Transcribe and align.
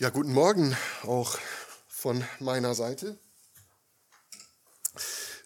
Ja, 0.00 0.10
guten 0.10 0.32
Morgen 0.32 0.76
auch 1.02 1.36
von 1.88 2.22
meiner 2.38 2.76
Seite. 2.76 3.18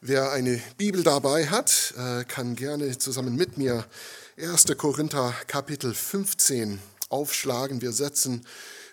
Wer 0.03 0.31
eine 0.33 0.63
Bibel 0.77 1.03
dabei 1.03 1.47
hat, 1.47 1.95
äh, 1.97 2.25
kann 2.25 2.55
gerne 2.55 2.99
zusammen 2.99 3.35
mit 3.35 3.57
mir 3.57 3.87
1. 4.37 4.77
Korinther 4.77 5.35
Kapitel 5.47 5.95
15 5.95 6.83
aufschlagen. 7.09 7.81
Wir 7.81 7.93
setzen 7.93 8.47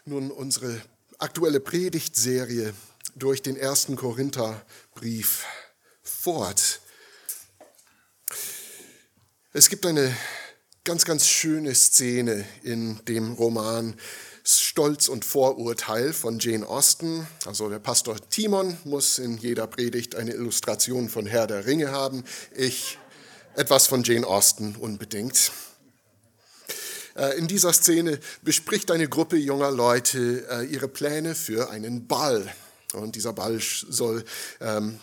nun 0.05 0.31
unsere 0.31 0.81
aktuelle 1.17 1.59
Predigtserie 1.59 2.73
durch 3.17 3.41
den 3.41 3.59
1. 3.59 3.97
Korintherbrief 3.97 5.43
fort. 6.01 6.79
Es 9.51 9.67
gibt 9.67 9.85
eine 9.85 10.15
ganz, 10.85 11.03
ganz 11.03 11.27
schöne 11.27 11.75
Szene 11.75 12.47
in 12.63 13.03
dem 13.03 13.33
Roman 13.33 13.99
Stolz 14.57 15.07
und 15.07 15.25
Vorurteil 15.25 16.13
von 16.13 16.39
Jane 16.39 16.67
Austen. 16.67 17.27
Also 17.45 17.69
der 17.69 17.79
Pastor 17.79 18.15
Timon 18.29 18.77
muss 18.83 19.19
in 19.19 19.37
jeder 19.37 19.67
Predigt 19.67 20.15
eine 20.15 20.33
Illustration 20.33 21.09
von 21.09 21.27
Herr 21.27 21.45
der 21.45 21.67
Ringe 21.67 21.91
haben. 21.91 22.23
Ich 22.55 22.97
etwas 23.55 23.87
von 23.87 24.03
Jane 24.03 24.25
Austen 24.25 24.75
unbedingt. 24.75 25.51
Äh, 27.15 27.37
in 27.37 27.47
dieser 27.47 27.73
Szene 27.73 28.19
bespricht 28.41 28.89
eine 28.91 29.07
Gruppe 29.07 29.37
junger 29.37 29.71
Leute 29.71 30.47
äh, 30.49 30.65
ihre 30.65 30.87
Pläne 30.87 31.35
für 31.35 31.69
einen 31.69 32.07
Ball. 32.07 32.51
Und 32.93 33.15
dieser 33.15 33.33
Ball 33.33 33.59
soll 33.61 34.23
ähm, 34.61 34.99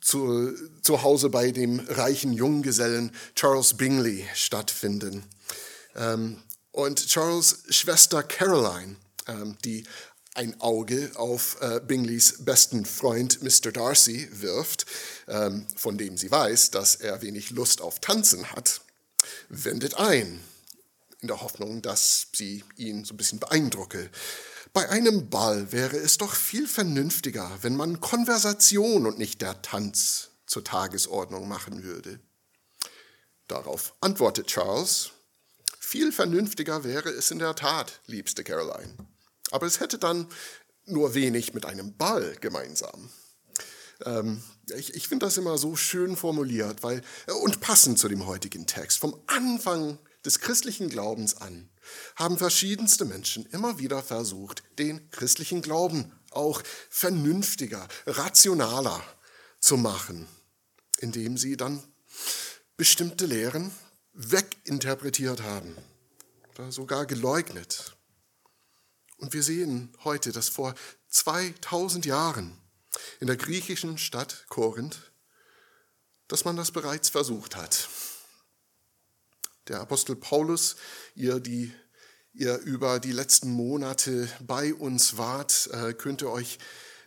zu, 0.00 0.52
zu 0.82 1.02
Hause 1.02 1.30
bei 1.30 1.50
dem 1.50 1.80
reichen 1.80 2.32
Junggesellen 2.32 3.12
Charles 3.34 3.74
Bingley 3.74 4.24
stattfinden. 4.34 5.24
Ähm, 5.96 6.42
und 6.72 7.06
Charles 7.06 7.64
Schwester 7.68 8.22
Caroline, 8.22 8.96
ähm, 9.28 9.56
die 9.64 9.84
ein 10.34 10.58
Auge 10.60 11.12
auf 11.14 11.58
äh, 11.60 11.80
Bingleys 11.80 12.44
besten 12.44 12.86
Freund 12.86 13.42
Mr. 13.42 13.70
Darcy 13.70 14.28
wirft, 14.32 14.86
ähm, 15.28 15.66
von 15.76 15.98
dem 15.98 16.16
sie 16.16 16.30
weiß, 16.30 16.70
dass 16.70 16.96
er 16.96 17.20
wenig 17.20 17.50
Lust 17.50 17.82
auf 17.82 18.00
Tanzen 18.00 18.50
hat, 18.52 18.80
wendet 19.50 19.94
ein, 19.94 20.40
in 21.20 21.28
der 21.28 21.42
Hoffnung, 21.42 21.82
dass 21.82 22.28
sie 22.34 22.64
ihn 22.76 23.04
so 23.04 23.14
ein 23.14 23.18
bisschen 23.18 23.40
beeindrucke. 23.40 24.10
Bei 24.72 24.88
einem 24.88 25.28
Ball 25.28 25.70
wäre 25.70 25.98
es 25.98 26.16
doch 26.16 26.34
viel 26.34 26.66
vernünftiger, 26.66 27.58
wenn 27.60 27.76
man 27.76 28.00
Konversation 28.00 29.06
und 29.06 29.18
nicht 29.18 29.42
der 29.42 29.60
Tanz 29.60 30.30
zur 30.46 30.64
Tagesordnung 30.64 31.46
machen 31.46 31.82
würde. 31.82 32.20
Darauf 33.48 33.94
antwortet 34.00 34.46
Charles, 34.46 35.10
viel 35.92 36.10
vernünftiger 36.10 36.84
wäre 36.84 37.10
es 37.10 37.30
in 37.30 37.38
der 37.38 37.54
Tat, 37.54 38.00
liebste 38.06 38.42
Caroline. 38.42 38.96
Aber 39.50 39.66
es 39.66 39.78
hätte 39.78 39.98
dann 39.98 40.26
nur 40.86 41.12
wenig 41.12 41.52
mit 41.52 41.66
einem 41.66 41.98
Ball 41.98 42.34
gemeinsam. 42.40 43.10
Ähm, 44.06 44.42
ich 44.74 44.94
ich 44.94 45.06
finde 45.06 45.26
das 45.26 45.36
immer 45.36 45.58
so 45.58 45.76
schön 45.76 46.16
formuliert 46.16 46.82
weil, 46.82 47.02
und 47.42 47.60
passend 47.60 47.98
zu 47.98 48.08
dem 48.08 48.24
heutigen 48.24 48.66
Text. 48.66 49.00
Vom 49.00 49.22
Anfang 49.26 49.98
des 50.24 50.40
christlichen 50.40 50.88
Glaubens 50.88 51.36
an 51.36 51.68
haben 52.16 52.38
verschiedenste 52.38 53.04
Menschen 53.04 53.44
immer 53.52 53.78
wieder 53.78 54.02
versucht, 54.02 54.62
den 54.78 55.10
christlichen 55.10 55.60
Glauben 55.60 56.10
auch 56.30 56.62
vernünftiger, 56.88 57.86
rationaler 58.06 59.04
zu 59.60 59.76
machen, 59.76 60.26
indem 61.00 61.36
sie 61.36 61.58
dann 61.58 61.84
bestimmte 62.78 63.26
Lehren 63.26 63.72
weginterpretiert 64.12 65.42
haben 65.42 65.76
oder 66.50 66.70
sogar 66.72 67.06
geleugnet. 67.06 67.96
Und 69.18 69.32
wir 69.32 69.42
sehen 69.42 69.92
heute, 70.04 70.32
dass 70.32 70.48
vor 70.48 70.74
2000 71.08 72.06
Jahren 72.06 72.58
in 73.20 73.26
der 73.26 73.36
griechischen 73.36 73.98
Stadt 73.98 74.46
Korinth, 74.48 75.12
dass 76.28 76.44
man 76.44 76.56
das 76.56 76.72
bereits 76.72 77.08
versucht 77.08 77.56
hat. 77.56 77.88
Der 79.68 79.80
Apostel 79.80 80.16
Paulus, 80.16 80.76
ihr, 81.14 81.40
die 81.40 81.72
ihr 82.34 82.58
über 82.58 82.98
die 82.98 83.12
letzten 83.12 83.50
Monate 83.50 84.28
bei 84.40 84.74
uns 84.74 85.18
wart, 85.18 85.68
äh, 85.72 85.92
könnt 85.92 86.22
ihr 86.22 86.30
euch 86.30 86.58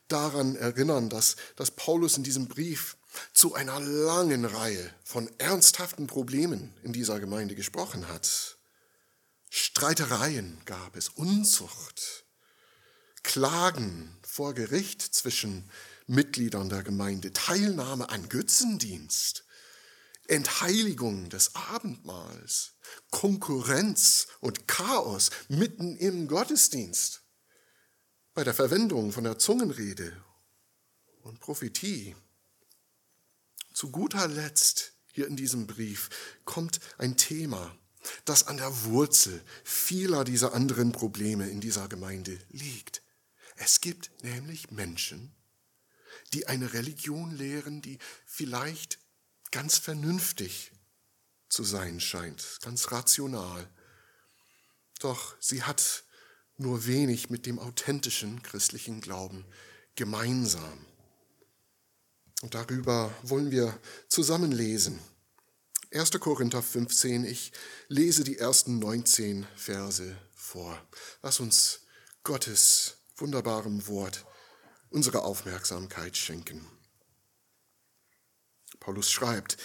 daran 0.07 0.55
erinnern, 0.55 1.09
dass, 1.09 1.35
dass 1.55 1.71
Paulus 1.71 2.17
in 2.17 2.23
diesem 2.23 2.47
Brief 2.47 2.97
zu 3.33 3.55
einer 3.55 3.79
langen 3.79 4.45
Reihe 4.45 4.93
von 5.03 5.29
ernsthaften 5.37 6.07
Problemen 6.07 6.73
in 6.83 6.93
dieser 6.93 7.19
Gemeinde 7.19 7.55
gesprochen 7.55 8.07
hat. 8.07 8.57
Streitereien 9.49 10.61
gab 10.65 10.95
es, 10.95 11.09
Unzucht, 11.09 12.25
Klagen 13.23 14.17
vor 14.21 14.53
Gericht 14.53 15.01
zwischen 15.01 15.69
Mitgliedern 16.07 16.69
der 16.69 16.83
Gemeinde, 16.83 17.33
Teilnahme 17.33 18.09
an 18.09 18.29
Götzendienst, 18.29 19.45
Entheiligung 20.27 21.29
des 21.29 21.55
Abendmahls, 21.55 22.73
Konkurrenz 23.11 24.27
und 24.39 24.67
Chaos 24.67 25.29
mitten 25.47 25.95
im 25.97 26.27
Gottesdienst, 26.27 27.23
bei 28.33 28.43
der 28.43 28.53
Verwendung 28.53 29.11
von 29.11 29.23
der 29.23 29.39
Zungenrede 29.39 30.21
und 31.21 31.39
Prophetie. 31.39 32.15
Zu 33.75 33.91
guter 33.91 34.29
Letzt 34.29 34.93
hier 35.11 35.27
in 35.27 35.35
diesem 35.35 35.67
Brief 35.67 36.09
kommt 36.45 36.79
ein 36.97 37.17
Thema, 37.17 37.77
das 38.23 38.47
an 38.47 38.55
der 38.55 38.85
Wurzel 38.85 39.43
vieler 39.65 40.23
dieser 40.23 40.53
anderen 40.53 40.93
Probleme 40.93 41.49
in 41.49 41.59
dieser 41.59 41.89
Gemeinde 41.89 42.39
liegt. 42.51 43.03
Es 43.57 43.81
gibt 43.81 44.11
nämlich 44.23 44.71
Menschen, 44.71 45.35
die 46.31 46.47
eine 46.47 46.71
Religion 46.71 47.31
lehren, 47.31 47.81
die 47.81 47.99
vielleicht 48.25 48.97
ganz 49.51 49.77
vernünftig 49.77 50.71
zu 51.49 51.65
sein 51.65 51.99
scheint, 51.99 52.59
ganz 52.61 52.93
rational. 52.93 53.69
Doch 54.99 55.35
sie 55.41 55.63
hat 55.63 56.05
nur 56.55 56.85
wenig 56.85 57.29
mit 57.29 57.45
dem 57.45 57.59
authentischen 57.59 58.41
christlichen 58.41 59.01
Glauben 59.01 59.45
gemeinsam. 59.97 60.85
Und 62.41 62.53
darüber 62.53 63.13
wollen 63.23 63.51
wir 63.51 63.79
zusammen 64.07 64.51
lesen. 64.51 64.99
1. 65.91 66.11
Korinther 66.19 66.61
15, 66.61 67.23
ich 67.23 67.53
lese 67.87 68.23
die 68.23 68.37
ersten 68.37 68.79
19 68.79 69.47
Verse 69.55 70.17
vor. 70.35 70.77
Lass 71.21 71.39
uns 71.39 71.81
Gottes 72.23 72.97
wunderbarem 73.15 73.87
Wort 73.87 74.25
unsere 74.89 75.23
Aufmerksamkeit 75.23 76.17
schenken. 76.17 76.67
Paulus 78.79 79.09
schreibt, 79.09 79.57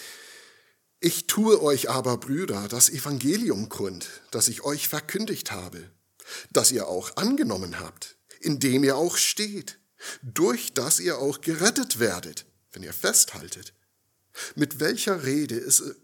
ich 1.01 1.27
tue 1.27 1.61
euch 1.61 1.89
aber, 1.89 2.17
Brüder, 2.17 2.67
das 2.67 2.89
Evangelium 2.89 3.67
kund, 3.69 4.07
das 4.31 4.47
ich 4.47 4.61
euch 4.63 4.87
verkündigt 4.87 5.51
habe, 5.51 5.91
das 6.51 6.71
ihr 6.71 6.87
auch 6.87 7.17
angenommen 7.17 7.79
habt, 7.79 8.15
in 8.39 8.59
dem 8.59 8.83
ihr 8.83 8.95
auch 8.95 9.17
steht, 9.17 9.79
durch 10.21 10.73
das 10.73 10.99
ihr 10.99 11.17
auch 11.17 11.41
gerettet 11.41 11.99
werdet 11.99 12.45
wenn 12.71 12.83
ihr 12.83 12.93
festhaltet, 12.93 13.73
mit 14.55 14.79
welcher 14.79 15.23
Rede 15.23 15.57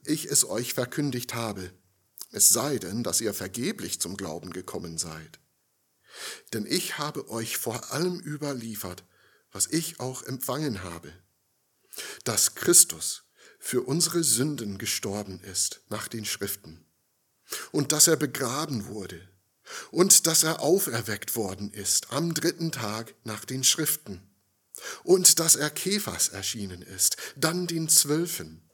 ich 0.06 0.26
es 0.26 0.46
euch 0.46 0.74
verkündigt 0.74 1.34
habe, 1.34 1.72
es 2.32 2.50
sei 2.50 2.78
denn, 2.78 3.04
dass 3.04 3.22
ihr 3.22 3.34
vergeblich 3.34 4.02
zum 4.02 4.18
Glauben 4.18 4.52
gekommen 4.52 4.98
seid. 4.98 5.40
Denn 6.54 6.66
ich 6.66 6.98
habe 6.98 7.30
euch 7.30 7.58
vor 7.58 7.92
allem 7.94 8.20
überliefert, 8.20 9.04
was 9.52 9.68
ich 9.68 10.00
auch 10.00 10.24
empfangen 10.24 10.84
habe, 10.84 11.14
dass 12.26 12.56
Christus 12.56 13.24
für 13.60 13.82
unsere 13.82 14.24
Sünden 14.24 14.78
gestorben 14.78 15.40
ist 15.42 15.82
nach 15.90 16.08
den 16.08 16.26
Schriften, 16.26 16.86
und 17.72 17.92
dass 17.92 18.08
er 18.08 18.18
begraben 18.18 18.88
wurde, 18.88 19.30
und 19.92 20.28
dass 20.28 20.44
er 20.44 20.62
auferweckt 20.62 21.36
worden 21.36 21.72
ist 21.72 22.12
am 22.12 22.34
dritten 22.34 22.72
Tag 22.72 23.16
nach 23.24 23.46
den 23.46 23.64
Schriften 23.64 24.27
und 25.04 25.40
dass 25.40 25.56
er 25.56 25.70
Kephas 25.70 26.30
erschienen 26.30 26.82
ist, 26.82 27.18
dann 27.36 27.68
den 27.68 27.90
Zwölfen. 27.90 28.68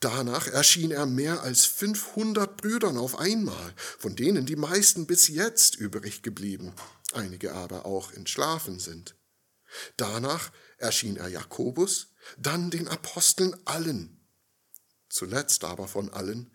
Danach 0.00 0.48
erschien 0.48 0.90
er 0.90 1.06
mehr 1.06 1.42
als 1.42 1.64
500 1.66 2.56
Brüdern 2.56 2.96
auf 2.96 3.18
einmal, 3.18 3.74
von 3.98 4.16
denen 4.16 4.46
die 4.46 4.56
meisten 4.56 5.06
bis 5.06 5.28
jetzt 5.28 5.76
übrig 5.76 6.22
geblieben, 6.22 6.74
einige 7.12 7.52
aber 7.52 7.86
auch 7.86 8.12
entschlafen 8.12 8.78
sind. 8.78 9.14
Danach 9.96 10.50
erschien 10.78 11.16
er 11.16 11.28
Jakobus, 11.28 12.08
dann 12.36 12.70
den 12.70 12.88
Aposteln 12.88 13.56
allen, 13.64 14.20
zuletzt 15.08 15.64
aber 15.64 15.86
von 15.86 16.10
allen, 16.10 16.52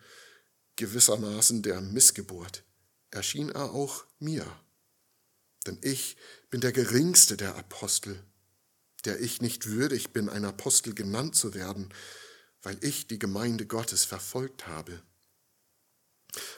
gewissermaßen 0.76 1.62
der 1.62 1.80
Missgeburt, 1.80 2.64
erschien 3.12 3.50
er 3.50 3.72
auch 3.72 4.06
mir. 4.20 4.46
Denn 5.66 5.80
ich 5.82 6.18
bin 6.50 6.60
der 6.62 6.74
geringste 6.74 7.38
der 7.38 7.56
Apostel 7.56 8.22
der 9.06 9.20
ich 9.20 9.42
nicht 9.42 9.68
würdig 9.70 10.12
bin, 10.12 10.30
ein 10.30 10.46
Apostel 10.46 10.94
genannt 10.94 11.36
zu 11.36 11.54
werden, 11.54 11.94
weil 12.62 12.78
ich 12.84 13.08
die 13.08 13.20
Gemeinde 13.20 13.66
Gottes 13.66 14.06
verfolgt 14.06 14.68
habe. 14.68 15.02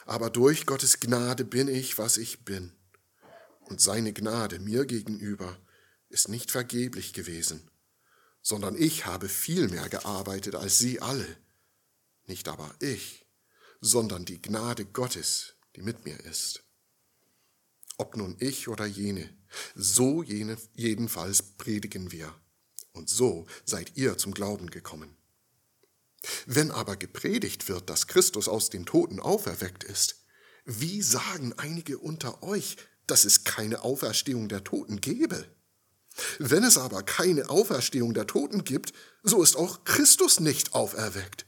Aber 0.06 0.30
durch 0.30 0.66
Gottes 0.66 1.00
Gnade 1.00 1.44
bin 1.44 1.68
ich, 1.68 1.98
was 1.98 2.16
ich 2.16 2.44
bin. 2.44 2.72
Und 3.60 3.80
seine 3.80 4.12
Gnade 4.12 4.58
mir 4.58 4.86
gegenüber 4.86 5.58
ist 6.08 6.28
nicht 6.28 6.50
vergeblich 6.50 7.12
gewesen, 7.12 7.70
sondern 8.40 8.74
ich 8.74 9.04
habe 9.04 9.28
viel 9.28 9.68
mehr 9.68 9.88
gearbeitet 9.88 10.54
als 10.54 10.78
sie 10.78 11.00
alle. 11.00 11.36
Nicht 12.24 12.48
aber 12.48 12.74
ich, 12.80 13.26
sondern 13.80 14.24
die 14.24 14.40
Gnade 14.40 14.86
Gottes, 14.86 15.54
die 15.76 15.82
mit 15.82 16.04
mir 16.04 16.18
ist. 16.20 16.64
Ob 17.98 18.16
nun 18.16 18.36
ich 18.38 18.68
oder 18.68 18.86
jene, 18.86 19.28
so 19.74 20.22
jene, 20.22 20.56
jedenfalls 20.72 21.42
predigen 21.42 22.12
wir. 22.12 22.32
Und 22.92 23.10
so 23.10 23.46
seid 23.64 23.96
ihr 23.96 24.16
zum 24.16 24.32
Glauben 24.32 24.70
gekommen. 24.70 25.16
Wenn 26.46 26.70
aber 26.70 26.96
gepredigt 26.96 27.68
wird, 27.68 27.90
dass 27.90 28.06
Christus 28.06 28.48
aus 28.48 28.70
den 28.70 28.86
Toten 28.86 29.20
auferweckt 29.20 29.84
ist, 29.84 30.24
wie 30.64 31.02
sagen 31.02 31.54
einige 31.56 31.98
unter 31.98 32.42
euch, 32.42 32.76
dass 33.06 33.24
es 33.24 33.44
keine 33.44 33.82
Auferstehung 33.82 34.48
der 34.48 34.64
Toten 34.64 35.00
gebe? 35.00 35.48
Wenn 36.38 36.64
es 36.64 36.78
aber 36.78 37.02
keine 37.02 37.50
Auferstehung 37.50 38.14
der 38.14 38.26
Toten 38.26 38.64
gibt, 38.64 38.92
so 39.22 39.42
ist 39.42 39.56
auch 39.56 39.84
Christus 39.84 40.40
nicht 40.40 40.74
auferweckt. 40.74 41.46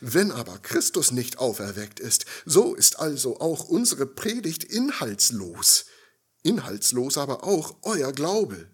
Wenn 0.00 0.32
aber 0.32 0.58
Christus 0.58 1.12
nicht 1.12 1.38
auferweckt 1.38 2.00
ist, 2.00 2.26
so 2.44 2.74
ist 2.74 2.98
also 2.98 3.40
auch 3.40 3.64
unsere 3.64 4.06
Predigt 4.06 4.64
inhaltslos, 4.64 5.86
inhaltslos 6.42 7.16
aber 7.16 7.44
auch 7.44 7.76
euer 7.82 8.12
Glaube. 8.12 8.68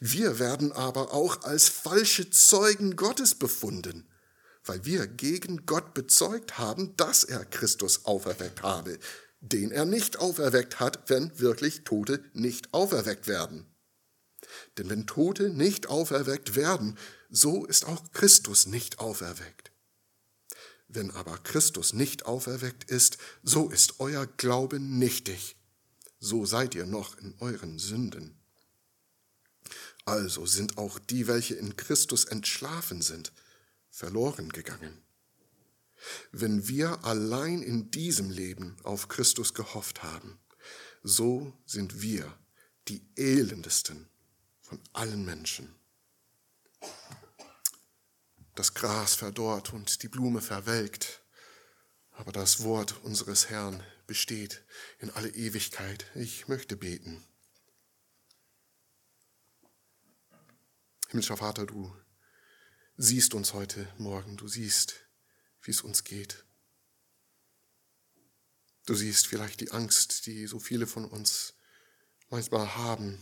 Wir 0.00 0.38
werden 0.38 0.72
aber 0.72 1.12
auch 1.12 1.42
als 1.42 1.68
falsche 1.68 2.30
Zeugen 2.30 2.96
Gottes 2.96 3.34
befunden, 3.34 4.08
weil 4.64 4.84
wir 4.84 5.06
gegen 5.06 5.66
Gott 5.66 5.94
bezeugt 5.94 6.58
haben, 6.58 6.96
dass 6.96 7.24
er 7.24 7.44
Christus 7.44 8.04
auferweckt 8.04 8.62
habe, 8.62 8.98
den 9.40 9.72
er 9.72 9.84
nicht 9.84 10.18
auferweckt 10.18 10.80
hat, 10.80 11.10
wenn 11.10 11.38
wirklich 11.38 11.84
Tote 11.84 12.24
nicht 12.32 12.72
auferweckt 12.72 13.26
werden. 13.26 13.66
Denn 14.78 14.88
wenn 14.88 15.06
Tote 15.06 15.50
nicht 15.50 15.88
auferweckt 15.88 16.54
werden, 16.54 16.98
so 17.30 17.66
ist 17.66 17.86
auch 17.86 18.12
Christus 18.12 18.66
nicht 18.66 19.00
auferweckt. 19.00 19.73
Wenn 20.94 21.10
aber 21.10 21.38
Christus 21.38 21.92
nicht 21.92 22.24
auferweckt 22.26 22.88
ist, 22.88 23.18
so 23.42 23.68
ist 23.68 23.98
euer 23.98 24.28
Glaube 24.28 24.78
nichtig. 24.78 25.56
So 26.20 26.46
seid 26.46 26.76
ihr 26.76 26.86
noch 26.86 27.18
in 27.18 27.34
euren 27.40 27.80
Sünden. 27.80 28.38
Also 30.04 30.46
sind 30.46 30.78
auch 30.78 31.00
die, 31.00 31.26
welche 31.26 31.56
in 31.56 31.76
Christus 31.76 32.26
entschlafen 32.26 33.02
sind, 33.02 33.32
verloren 33.90 34.50
gegangen. 34.50 35.02
Wenn 36.30 36.68
wir 36.68 37.04
allein 37.04 37.62
in 37.62 37.90
diesem 37.90 38.30
Leben 38.30 38.76
auf 38.84 39.08
Christus 39.08 39.52
gehofft 39.52 40.04
haben, 40.04 40.38
so 41.02 41.52
sind 41.66 42.02
wir 42.02 42.32
die 42.86 43.02
elendesten 43.16 44.06
von 44.60 44.78
allen 44.92 45.24
Menschen. 45.24 45.74
Das 48.54 48.74
Gras 48.74 49.16
verdorrt 49.16 49.72
und 49.72 50.02
die 50.02 50.08
Blume 50.08 50.40
verwelkt, 50.40 51.22
aber 52.12 52.30
das 52.30 52.62
Wort 52.62 53.02
unseres 53.02 53.50
Herrn 53.50 53.82
besteht 54.06 54.64
in 55.00 55.10
alle 55.10 55.28
Ewigkeit. 55.30 56.06
Ich 56.14 56.46
möchte 56.46 56.76
beten. 56.76 57.24
Himmlischer 61.08 61.36
Vater, 61.36 61.66
du 61.66 61.94
siehst 62.96 63.34
uns 63.34 63.54
heute 63.54 63.92
Morgen, 63.98 64.36
du 64.36 64.46
siehst, 64.46 65.04
wie 65.62 65.72
es 65.72 65.80
uns 65.80 66.04
geht. 66.04 66.44
Du 68.86 68.94
siehst 68.94 69.26
vielleicht 69.26 69.60
die 69.60 69.72
Angst, 69.72 70.26
die 70.26 70.46
so 70.46 70.60
viele 70.60 70.86
von 70.86 71.04
uns 71.06 71.54
manchmal 72.28 72.76
haben, 72.76 73.18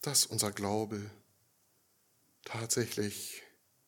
dass 0.00 0.24
unser 0.24 0.50
Glaube 0.52 1.10
tatsächlich 2.44 3.41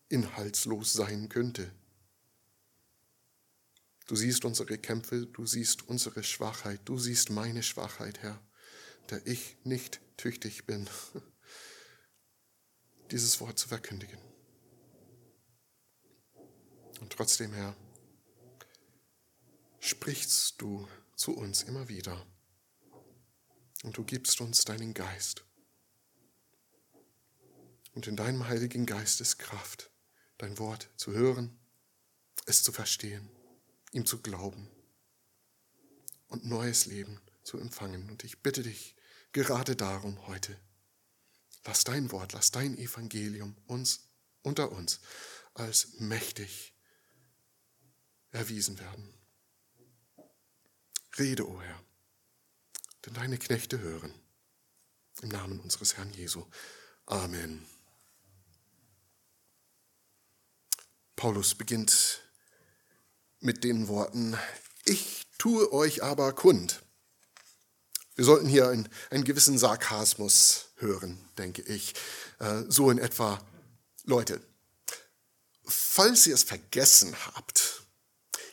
inhaltslos 0.09 0.93
sein 0.93 1.29
könnte. 1.29 1.73
Du 4.07 4.17
siehst 4.17 4.45
unsere 4.45 4.77
Kämpfe, 4.77 5.27
du 5.27 5.47
siehst 5.47 5.89
unsere 5.89 6.23
Schwachheit, 6.23 6.81
du 6.85 6.99
siehst 6.99 7.31
meine 7.31 7.63
Schwachheit, 7.63 8.21
Herr, 8.23 8.41
der 9.11 9.27
ich 9.27 9.57
nicht 9.65 10.01
tüchtig 10.17 10.67
bin, 10.67 10.89
dieses 13.11 13.41
Wort 13.41 13.59
zu 13.59 13.69
verkündigen. 13.69 14.19
Und 17.01 17.13
trotzdem, 17.13 17.53
Herr, 17.53 17.75
sprichst 19.81 20.61
du 20.61 20.87
zu 21.17 21.35
uns 21.35 21.63
immer 21.63 21.89
wieder 21.89 22.27
und 23.83 23.97
du 23.97 24.05
gibst 24.05 24.41
uns 24.41 24.65
deinen 24.65 24.95
Geist. 24.95 25.45
Und 27.95 28.07
in 28.07 28.17
deinem 28.17 28.49
Heiligen 28.49 28.87
Geist 28.87 29.21
ist 29.21 29.39
Kraft, 29.39 29.91
dein 30.39 30.59
Wort 30.59 30.91
zu 30.97 31.13
hören, 31.13 31.59
es 32.47 32.63
zu 32.63 32.73
verstehen, 32.73 33.29
ihm 33.93 34.07
zu 34.07 34.21
glauben 34.21 34.69
und 36.29 36.45
neues 36.45 36.87
Leben 36.87 37.21
zu 37.43 37.59
empfangen. 37.59 38.11
Und 38.11 38.25
ich 38.25 38.43
bitte 38.43 38.63
dich 38.63 38.97
gerade 39.33 39.77
darum 39.77 40.27
heute, 40.27 40.59
lass 41.65 41.85
dein 41.85 42.11
Wort, 42.13 42.33
lass 42.33 42.51
dein 42.51 42.77
Evangelium 42.77 43.57
uns 43.67 44.09
unter 44.43 44.73
uns 44.73 45.01
als 45.55 46.01
mächtig 46.01 46.75
erwiesen 48.31 48.79
werden. 48.79 49.15
Rede, 51.19 51.49
o 51.49 51.55
oh 51.55 51.63
Herr, 51.63 51.81
denn 53.07 53.15
deine 53.15 53.39
Knechte 53.39 53.79
hören. 53.79 54.13
Im 55.23 55.29
Namen 55.29 55.61
unseres 55.61 55.97
Herrn 55.97 56.13
Jesu. 56.13 56.45
Amen. 57.07 57.65
Paulus 61.17 61.55
beginnt 61.55 62.23
mit 63.41 63.65
den 63.65 63.89
Worten, 63.89 64.37
ich 64.85 65.27
tue 65.39 65.73
euch 65.73 66.03
aber 66.03 66.33
kund. 66.33 66.83
Wir 68.15 68.25
sollten 68.25 68.47
hier 68.47 68.69
einen, 68.69 68.89
einen 69.11 69.25
gewissen 69.25 69.59
Sarkasmus 69.59 70.67
hören, 70.77 71.19
denke 71.37 71.63
ich. 71.63 71.95
Äh, 72.39 72.63
so 72.69 72.91
in 72.91 72.99
etwa, 72.99 73.45
Leute, 74.05 74.41
falls 75.65 76.27
ihr 76.27 76.35
es 76.35 76.45
vergessen 76.45 77.15
habt, 77.27 77.83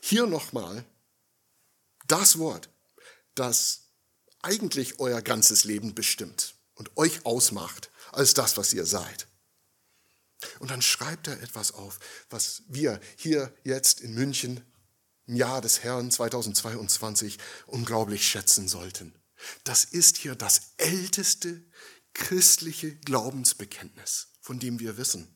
hier 0.01 0.25
nochmal 0.25 0.83
das 2.07 2.39
Wort, 2.39 2.69
das 3.35 3.81
eigentlich 4.41 4.99
euer 4.99 5.21
ganzes 5.21 5.63
Leben 5.63 5.93
bestimmt 5.93 6.55
und 6.75 6.97
euch 6.97 7.25
ausmacht 7.25 7.91
als 8.11 8.33
das, 8.33 8.57
was 8.57 8.73
ihr 8.73 8.85
seid. 8.85 9.27
Und 10.59 10.71
dann 10.71 10.81
schreibt 10.81 11.27
er 11.27 11.41
etwas 11.41 11.71
auf, 11.71 11.99
was 12.29 12.63
wir 12.67 12.99
hier 13.15 13.53
jetzt 13.63 14.01
in 14.01 14.13
München 14.13 14.65
im 15.27 15.35
Jahr 15.35 15.61
des 15.61 15.83
Herrn 15.83 16.11
2022 16.11 17.37
unglaublich 17.67 18.27
schätzen 18.27 18.67
sollten. 18.67 19.13
Das 19.63 19.85
ist 19.85 20.17
hier 20.17 20.35
das 20.35 20.73
älteste 20.77 21.63
christliche 22.13 22.95
Glaubensbekenntnis, 22.97 24.27
von 24.41 24.59
dem 24.59 24.79
wir 24.79 24.97
wissen. 24.97 25.35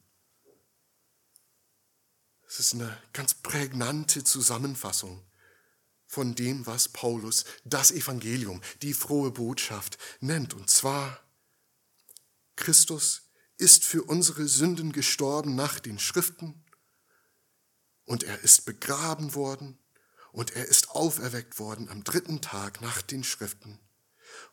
Es 2.47 2.59
ist 2.59 2.73
eine 2.73 2.97
ganz 3.13 3.33
prägnante 3.33 4.23
Zusammenfassung 4.23 5.25
von 6.05 6.35
dem, 6.35 6.65
was 6.65 6.89
Paulus 6.89 7.43
das 7.63 7.91
Evangelium, 7.91 8.61
die 8.81 8.93
frohe 8.93 9.31
Botschaft 9.31 9.97
nennt. 10.19 10.53
Und 10.53 10.69
zwar, 10.69 11.19
Christus 12.55 13.24
ist 13.57 13.85
für 13.85 14.03
unsere 14.03 14.47
Sünden 14.47 14.91
gestorben 14.91 15.55
nach 15.55 15.79
den 15.79 15.99
Schriften 15.99 16.63
und 18.05 18.23
er 18.23 18.39
ist 18.39 18.65
begraben 18.65 19.33
worden 19.35 19.77
und 20.31 20.55
er 20.55 20.65
ist 20.65 20.89
auferweckt 20.89 21.59
worden 21.59 21.89
am 21.89 22.03
dritten 22.03 22.41
Tag 22.41 22.81
nach 22.81 23.01
den 23.01 23.23
Schriften 23.23 23.79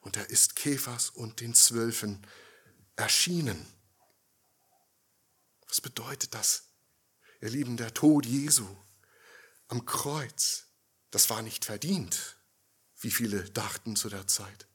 und 0.01 0.17
er 0.17 0.31
ist 0.31 0.57
Kephas 0.57 1.11
und 1.11 1.41
den 1.41 1.55
Zwölfen 1.55 2.25
erschienen. 2.97 3.67
Was 5.69 5.81
bedeutet 5.81 6.35
das? 6.35 6.65
Ihr 7.41 7.51
Lieben, 7.51 7.77
der 7.77 7.93
Tod 7.93 8.27
Jesu 8.27 8.67
am 9.69 9.85
Kreuz, 9.85 10.67
das 11.11 11.31
war 11.31 11.43
nicht 11.43 11.65
verdient, 11.65 12.37
wie 13.01 13.11
viele 13.11 13.51
dachten 13.51 13.97
zu 13.97 14.09
der 14.09 14.27
Zeit. 14.27 14.69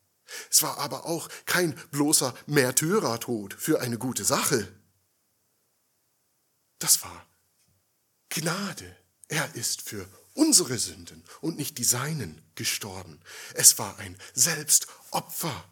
Es 0.49 0.61
war 0.63 0.77
aber 0.77 1.05
auch 1.05 1.29
kein 1.45 1.75
bloßer 1.91 2.33
Märtyrertod 2.45 3.53
für 3.53 3.79
eine 3.81 3.97
gute 3.97 4.23
Sache. 4.23 4.71
Das 6.79 7.03
war 7.03 7.25
Gnade. 8.29 8.95
Er 9.29 9.55
ist 9.55 9.81
für 9.81 10.07
unsere 10.33 10.77
Sünden 10.77 11.23
und 11.41 11.57
nicht 11.57 11.77
die 11.77 11.83
seinen 11.83 12.41
gestorben. 12.55 13.19
Es 13.53 13.79
war 13.79 13.97
ein 13.99 14.17
Selbstopfer 14.33 15.65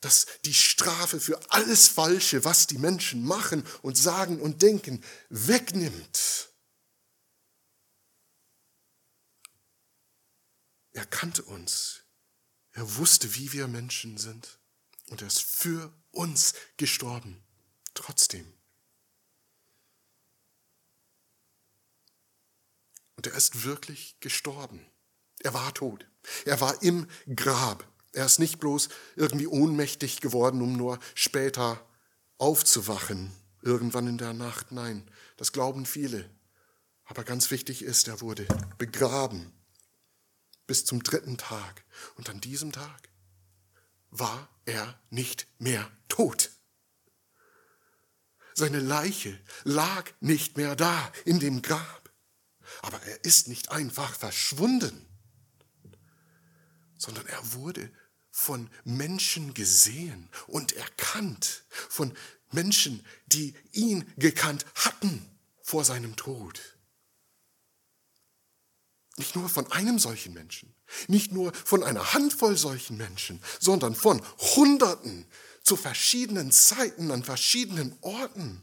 das 0.00 0.26
die 0.44 0.54
Strafe 0.54 1.20
für 1.20 1.40
alles 1.50 1.88
Falsche, 1.88 2.44
was 2.44 2.66
die 2.66 2.78
Menschen 2.78 3.24
machen 3.24 3.66
und 3.82 3.96
sagen 3.96 4.40
und 4.40 4.62
denken, 4.62 5.02
wegnimmt. 5.30 6.50
Er 10.92 11.06
kannte 11.06 11.42
uns. 11.42 12.05
Er 12.76 12.96
wusste, 12.96 13.34
wie 13.34 13.54
wir 13.54 13.68
Menschen 13.68 14.18
sind. 14.18 14.58
Und 15.08 15.22
er 15.22 15.28
ist 15.28 15.40
für 15.40 15.90
uns 16.10 16.52
gestorben. 16.76 17.42
Trotzdem. 17.94 18.52
Und 23.16 23.26
er 23.26 23.34
ist 23.34 23.64
wirklich 23.64 24.20
gestorben. 24.20 24.84
Er 25.40 25.54
war 25.54 25.72
tot. 25.72 26.06
Er 26.44 26.60
war 26.60 26.82
im 26.82 27.08
Grab. 27.34 27.88
Er 28.12 28.26
ist 28.26 28.38
nicht 28.38 28.58
bloß 28.58 28.90
irgendwie 29.16 29.46
ohnmächtig 29.46 30.20
geworden, 30.20 30.60
um 30.60 30.74
nur 30.74 30.98
später 31.14 31.82
aufzuwachen, 32.36 33.32
irgendwann 33.62 34.06
in 34.06 34.18
der 34.18 34.34
Nacht. 34.34 34.70
Nein, 34.70 35.10
das 35.38 35.52
glauben 35.52 35.86
viele. 35.86 36.28
Aber 37.04 37.24
ganz 37.24 37.50
wichtig 37.50 37.82
ist, 37.82 38.06
er 38.08 38.20
wurde 38.20 38.46
begraben 38.76 39.55
bis 40.66 40.84
zum 40.84 41.02
dritten 41.02 41.38
Tag. 41.38 41.84
Und 42.16 42.28
an 42.28 42.40
diesem 42.40 42.72
Tag 42.72 43.08
war 44.10 44.48
er 44.64 45.00
nicht 45.10 45.46
mehr 45.58 45.90
tot. 46.08 46.50
Seine 48.54 48.80
Leiche 48.80 49.38
lag 49.64 50.10
nicht 50.20 50.56
mehr 50.56 50.76
da 50.76 51.12
in 51.24 51.40
dem 51.40 51.62
Grab. 51.62 52.10
Aber 52.82 53.00
er 53.02 53.24
ist 53.24 53.48
nicht 53.48 53.70
einfach 53.70 54.14
verschwunden, 54.14 55.06
sondern 56.96 57.26
er 57.26 57.52
wurde 57.52 57.92
von 58.30 58.70
Menschen 58.84 59.54
gesehen 59.54 60.30
und 60.46 60.72
erkannt, 60.72 61.64
von 61.70 62.16
Menschen, 62.50 63.04
die 63.26 63.54
ihn 63.72 64.10
gekannt 64.16 64.66
hatten 64.74 65.24
vor 65.62 65.84
seinem 65.84 66.16
Tod. 66.16 66.75
Nicht 69.16 69.34
nur 69.34 69.48
von 69.48 69.70
einem 69.72 69.98
solchen 69.98 70.34
Menschen, 70.34 70.74
nicht 71.08 71.32
nur 71.32 71.52
von 71.54 71.82
einer 71.82 72.12
Handvoll 72.12 72.56
solchen 72.56 72.96
Menschen, 72.96 73.42
sondern 73.58 73.94
von 73.94 74.20
Hunderten 74.56 75.26
zu 75.62 75.76
verschiedenen 75.76 76.52
Zeiten 76.52 77.10
an 77.10 77.24
verschiedenen 77.24 77.96
Orten. 78.02 78.62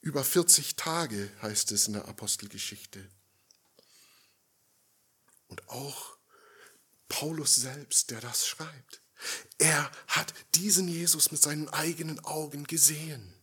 Über 0.00 0.24
40 0.24 0.76
Tage 0.76 1.30
heißt 1.40 1.72
es 1.72 1.86
in 1.86 1.94
der 1.94 2.08
Apostelgeschichte. 2.08 3.08
Und 5.48 5.68
auch 5.68 6.16
Paulus 7.08 7.54
selbst, 7.54 8.10
der 8.10 8.20
das 8.20 8.46
schreibt, 8.46 9.02
er 9.58 9.90
hat 10.08 10.34
diesen 10.54 10.88
Jesus 10.88 11.30
mit 11.30 11.40
seinen 11.40 11.68
eigenen 11.68 12.18
Augen 12.24 12.64
gesehen. 12.64 13.34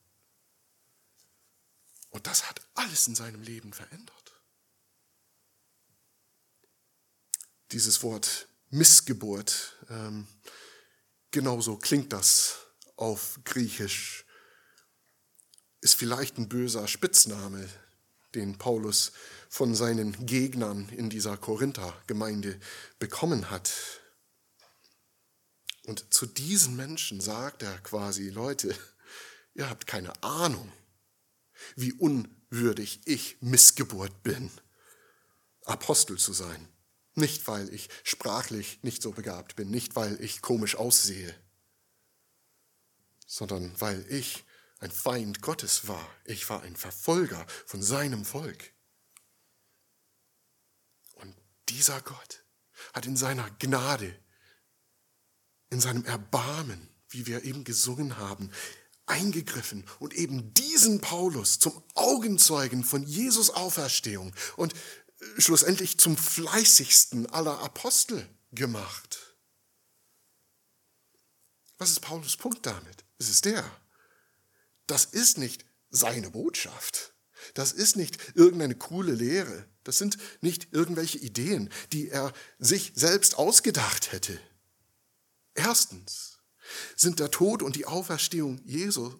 Und 2.09 2.27
das 2.27 2.49
hat 2.49 2.61
alles 2.75 3.07
in 3.07 3.15
seinem 3.15 3.41
Leben 3.41 3.71
verändert. 3.71 4.20
Dieses 7.71 8.03
Wort 8.03 8.47
Missgeburt. 8.69 9.77
Ähm, 9.89 10.27
genauso 11.31 11.77
klingt 11.77 12.13
das 12.13 12.67
auf 12.95 13.39
Griechisch. 13.43 14.25
Ist 15.81 15.95
vielleicht 15.95 16.37
ein 16.37 16.49
böser 16.49 16.87
Spitzname, 16.87 17.67
den 18.35 18.57
Paulus 18.57 19.11
von 19.49 19.75
seinen 19.75 20.25
Gegnern 20.25 20.87
in 20.89 21.09
dieser 21.09 21.35
Korinther-Gemeinde 21.37 22.59
bekommen 22.99 23.49
hat. 23.49 23.71
Und 25.83 26.13
zu 26.13 26.25
diesen 26.25 26.75
Menschen 26.75 27.19
sagt 27.19 27.63
er 27.63 27.77
quasi, 27.79 28.29
Leute, 28.29 28.75
ihr 29.55 29.69
habt 29.69 29.87
keine 29.87 30.23
Ahnung, 30.23 30.71
wie 31.75 31.93
unwürdig 31.93 33.01
ich 33.05 33.37
Missgeburt 33.41 34.23
bin, 34.23 34.51
Apostel 35.65 36.17
zu 36.17 36.33
sein. 36.33 36.70
Nicht, 37.15 37.47
weil 37.47 37.73
ich 37.73 37.89
sprachlich 38.03 38.79
nicht 38.83 39.01
so 39.01 39.11
begabt 39.11 39.55
bin, 39.55 39.69
nicht, 39.69 39.95
weil 39.95 40.19
ich 40.21 40.41
komisch 40.41 40.75
aussehe, 40.75 41.35
sondern 43.27 43.73
weil 43.79 44.05
ich 44.09 44.45
ein 44.79 44.91
Feind 44.91 45.41
Gottes 45.41 45.87
war. 45.87 46.09
Ich 46.25 46.49
war 46.49 46.63
ein 46.63 46.75
Verfolger 46.75 47.45
von 47.65 47.83
seinem 47.83 48.25
Volk. 48.25 48.73
Und 51.15 51.35
dieser 51.69 52.01
Gott 52.01 52.43
hat 52.93 53.05
in 53.05 53.15
seiner 53.15 53.49
Gnade, 53.59 54.17
in 55.69 55.79
seinem 55.79 56.03
Erbarmen, 56.05 56.89
wie 57.09 57.27
wir 57.27 57.43
eben 57.43 57.63
gesungen 57.63 58.17
haben, 58.17 58.51
eingegriffen 59.05 59.85
und 59.99 60.13
eben 60.13 60.53
diesen 60.53 61.01
Paulus 61.01 61.59
zum 61.59 61.83
Augenzeugen 61.95 62.83
von 62.83 63.03
Jesus 63.03 63.49
Auferstehung 63.49 64.33
und 64.55 64.73
schlussendlich 65.37 65.97
zum 65.97 66.17
fleißigsten 66.17 67.27
aller 67.27 67.59
Apostel 67.59 68.27
gemacht. 68.51 69.19
Was 71.77 71.91
ist 71.91 72.01
Paulus 72.01 72.37
Punkt 72.37 72.65
damit? 72.65 73.05
Es 73.17 73.29
ist 73.29 73.45
der. 73.45 73.63
Das 74.87 75.05
ist 75.05 75.37
nicht 75.37 75.65
seine 75.89 76.29
Botschaft. 76.31 77.13
Das 77.53 77.71
ist 77.71 77.95
nicht 77.95 78.17
irgendeine 78.35 78.75
coole 78.75 79.13
Lehre. 79.13 79.67
Das 79.83 79.97
sind 79.97 80.17
nicht 80.41 80.73
irgendwelche 80.73 81.17
Ideen, 81.17 81.69
die 81.91 82.09
er 82.09 82.33
sich 82.59 82.91
selbst 82.95 83.35
ausgedacht 83.35 84.11
hätte. 84.11 84.39
Erstens 85.55 86.39
sind 86.95 87.19
der 87.19 87.31
Tod 87.31 87.63
und 87.63 87.75
die 87.75 87.85
Auferstehung 87.85 88.61
Jesu 88.63 89.13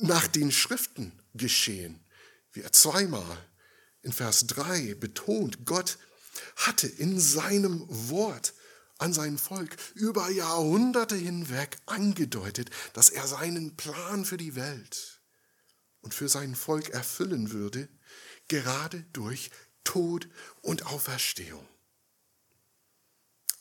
nach 0.00 0.26
den 0.26 0.50
Schriften 0.50 1.12
geschehen, 1.34 2.04
wie 2.52 2.62
er 2.62 2.72
zweimal 2.72 3.46
in 4.06 4.12
Vers 4.12 4.46
3 4.46 4.94
betont, 4.94 5.66
Gott 5.66 5.98
hatte 6.54 6.86
in 6.86 7.18
seinem 7.18 7.84
Wort 7.88 8.54
an 8.98 9.12
sein 9.12 9.36
Volk 9.36 9.76
über 9.94 10.30
Jahrhunderte 10.30 11.16
hinweg 11.16 11.76
angedeutet, 11.86 12.70
dass 12.92 13.10
er 13.10 13.26
seinen 13.26 13.76
Plan 13.76 14.24
für 14.24 14.36
die 14.36 14.54
Welt 14.54 15.20
und 16.02 16.14
für 16.14 16.28
sein 16.28 16.54
Volk 16.54 16.90
erfüllen 16.90 17.50
würde, 17.50 17.88
gerade 18.46 19.02
durch 19.12 19.50
Tod 19.82 20.28
und 20.62 20.86
Auferstehung. 20.86 21.66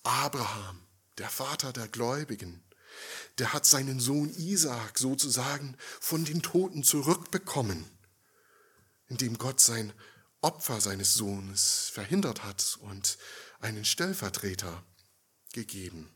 Abraham, 0.04 0.80
der 1.18 1.30
Vater 1.30 1.74
der 1.74 1.88
Gläubigen, 1.88 2.64
der 3.40 3.52
hat 3.52 3.66
seinen 3.66 4.00
Sohn 4.00 4.30
Isaak 4.30 5.00
sozusagen 5.00 5.76
von 6.00 6.24
den 6.24 6.44
Toten 6.44 6.84
zurückbekommen, 6.84 7.84
indem 9.08 9.40
Gott 9.40 9.60
sein 9.60 9.92
Opfer 10.46 10.80
seines 10.80 11.16
Sohnes 11.16 11.90
verhindert 11.92 12.44
hat 12.44 12.78
und 12.82 13.18
einen 13.62 13.84
Stellvertreter 13.84 14.86
gegeben. 15.54 16.14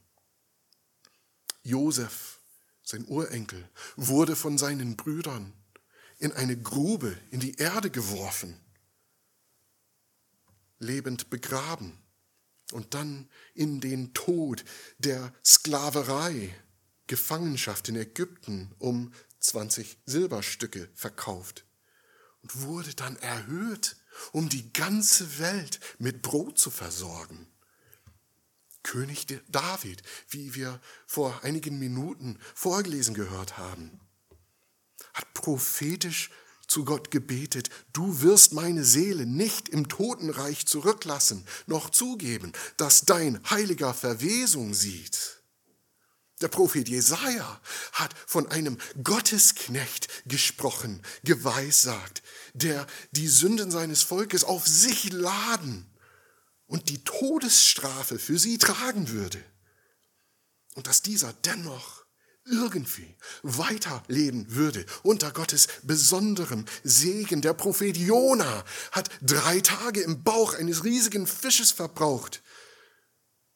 Josef, 1.64 2.40
sein 2.84 3.06
Urenkel, 3.08 3.68
wurde 3.96 4.36
von 4.36 4.60
seinen 4.60 4.96
Brüdern 4.96 5.52
in 6.20 6.32
eine 6.32 6.56
Grube 6.56 7.18
in 7.32 7.40
die 7.40 7.56
Erde 7.56 7.90
geworfen, 7.90 8.64
lebend 10.78 11.32
begraben 11.32 11.98
und 12.72 12.94
dann 12.94 13.28
in 13.56 13.82
den 13.82 14.14
Tod 14.14 14.64
der 15.00 15.34
Sklaverei, 15.44 16.56
Gefangenschaft 17.08 17.90
in 17.90 17.96
Ägypten 17.96 18.76
um 18.78 19.12
20 19.40 19.98
Silberstücke 20.06 20.88
verkauft 20.94 21.66
und 22.44 22.62
wurde 22.62 22.94
dann 22.94 23.16
erhöht 23.16 23.96
um 24.32 24.50
die 24.50 24.72
ganze 24.74 25.40
Welt 25.40 25.80
mit 25.98 26.22
Brot 26.22 26.58
zu 26.58 26.70
versorgen. 26.70 27.48
König 28.84 29.28
David, 29.50 30.02
wie 30.30 30.56
wir 30.56 30.80
vor 31.06 31.44
einigen 31.44 31.80
Minuten 31.80 32.40
vorgelesen 32.56 33.14
gehört 33.14 33.58
haben, 33.58 34.00
hat 35.14 35.34
prophetisch 35.34 36.32
zu 36.70 36.86
Gott 36.86 37.12
gebetet, 37.12 37.70
du 37.94 38.22
wirst 38.22 38.54
meine 38.54 38.86
Seele 38.86 39.26
nicht 39.26 39.70
im 39.70 39.90
Totenreich 39.90 40.66
zurücklassen, 40.66 41.46
noch 41.66 41.90
zugeben, 41.90 42.54
dass 42.78 43.02
dein 43.02 43.42
Heiliger 43.50 43.94
Verwesung 43.94 44.74
sieht. 44.74 45.39
Der 46.42 46.48
Prophet 46.48 46.88
Jesaja 46.88 47.60
hat 47.92 48.16
von 48.26 48.48
einem 48.48 48.78
Gottesknecht 49.04 50.08
gesprochen, 50.26 51.02
geweissagt, 51.24 52.24
der 52.54 52.88
die 53.12 53.28
Sünden 53.28 53.72
seines 53.72 54.04
Volkes 54.04 54.46
auf 54.46 54.66
sich 54.66 55.12
laden 55.12 55.86
und 56.66 56.90
die 56.90 57.04
Todesstrafe 57.04 58.20
für 58.20 58.40
sie 58.40 58.58
tragen 58.58 59.10
würde. 59.10 59.44
Und 60.76 60.88
dass 60.88 61.02
dieser 61.02 61.34
dennoch 61.34 62.06
irgendwie 62.46 63.16
weiterleben 63.44 64.56
würde 64.56 64.86
unter 65.04 65.32
Gottes 65.32 65.68
besonderem 65.84 66.66
Segen. 66.84 67.42
Der 67.42 67.54
Prophet 67.54 67.98
Jona 67.98 68.64
hat 68.92 69.10
drei 69.22 69.60
Tage 69.60 70.02
im 70.02 70.24
Bauch 70.24 70.54
eines 70.54 70.84
riesigen 70.84 71.28
Fisches 71.28 71.72
verbraucht, 71.72 72.42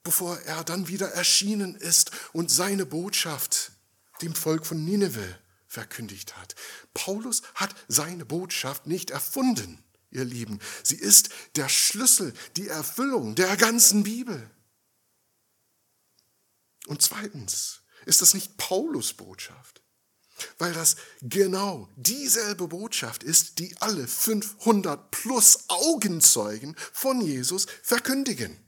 bevor 0.03 0.37
er 0.41 0.63
dann 0.63 0.87
wieder 0.87 1.11
erschienen 1.11 1.75
ist 1.75 2.11
und 2.33 2.51
seine 2.51 2.85
Botschaft 2.85 3.71
dem 4.21 4.35
Volk 4.35 4.65
von 4.65 4.83
Nineveh 4.83 5.35
verkündigt 5.67 6.37
hat. 6.37 6.55
Paulus 6.93 7.41
hat 7.55 7.73
seine 7.87 8.25
Botschaft 8.25 8.85
nicht 8.85 9.09
erfunden, 9.11 9.83
ihr 10.11 10.23
Lieben. 10.23 10.59
Sie 10.83 10.95
ist 10.95 11.29
der 11.55 11.69
Schlüssel, 11.69 12.33
die 12.55 12.67
Erfüllung 12.67 13.35
der 13.35 13.57
ganzen 13.57 14.03
Bibel. 14.03 14.49
Und 16.87 17.01
zweitens, 17.01 17.81
ist 18.05 18.21
das 18.21 18.33
nicht 18.33 18.57
Paulus 18.57 19.13
Botschaft? 19.13 19.81
Weil 20.57 20.73
das 20.73 20.95
genau 21.21 21.89
dieselbe 21.95 22.67
Botschaft 22.67 23.23
ist, 23.23 23.59
die 23.59 23.75
alle 23.79 24.07
500 24.07 25.11
plus 25.11 25.65
Augenzeugen 25.69 26.75
von 26.91 27.21
Jesus 27.21 27.67
verkündigen. 27.81 28.62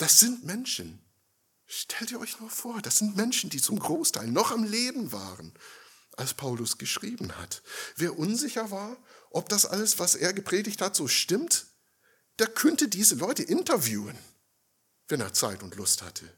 Das 0.00 0.18
sind 0.18 0.46
Menschen. 0.46 0.98
Stellt 1.66 2.10
ihr 2.10 2.20
euch 2.20 2.40
nur 2.40 2.48
vor, 2.48 2.80
das 2.80 2.96
sind 2.96 3.16
Menschen, 3.16 3.50
die 3.50 3.60
zum 3.60 3.78
Großteil 3.78 4.28
noch 4.28 4.50
am 4.50 4.64
Leben 4.64 5.12
waren, 5.12 5.52
als 6.16 6.32
Paulus 6.32 6.78
geschrieben 6.78 7.36
hat. 7.36 7.62
Wer 7.96 8.18
unsicher 8.18 8.70
war, 8.70 8.96
ob 9.28 9.50
das 9.50 9.66
alles, 9.66 9.98
was 9.98 10.14
er 10.14 10.32
gepredigt 10.32 10.80
hat, 10.80 10.96
so 10.96 11.06
stimmt, 11.06 11.66
der 12.38 12.46
könnte 12.46 12.88
diese 12.88 13.16
Leute 13.16 13.42
interviewen, 13.42 14.16
wenn 15.08 15.20
er 15.20 15.34
Zeit 15.34 15.62
und 15.62 15.76
Lust 15.76 16.00
hatte. 16.00 16.32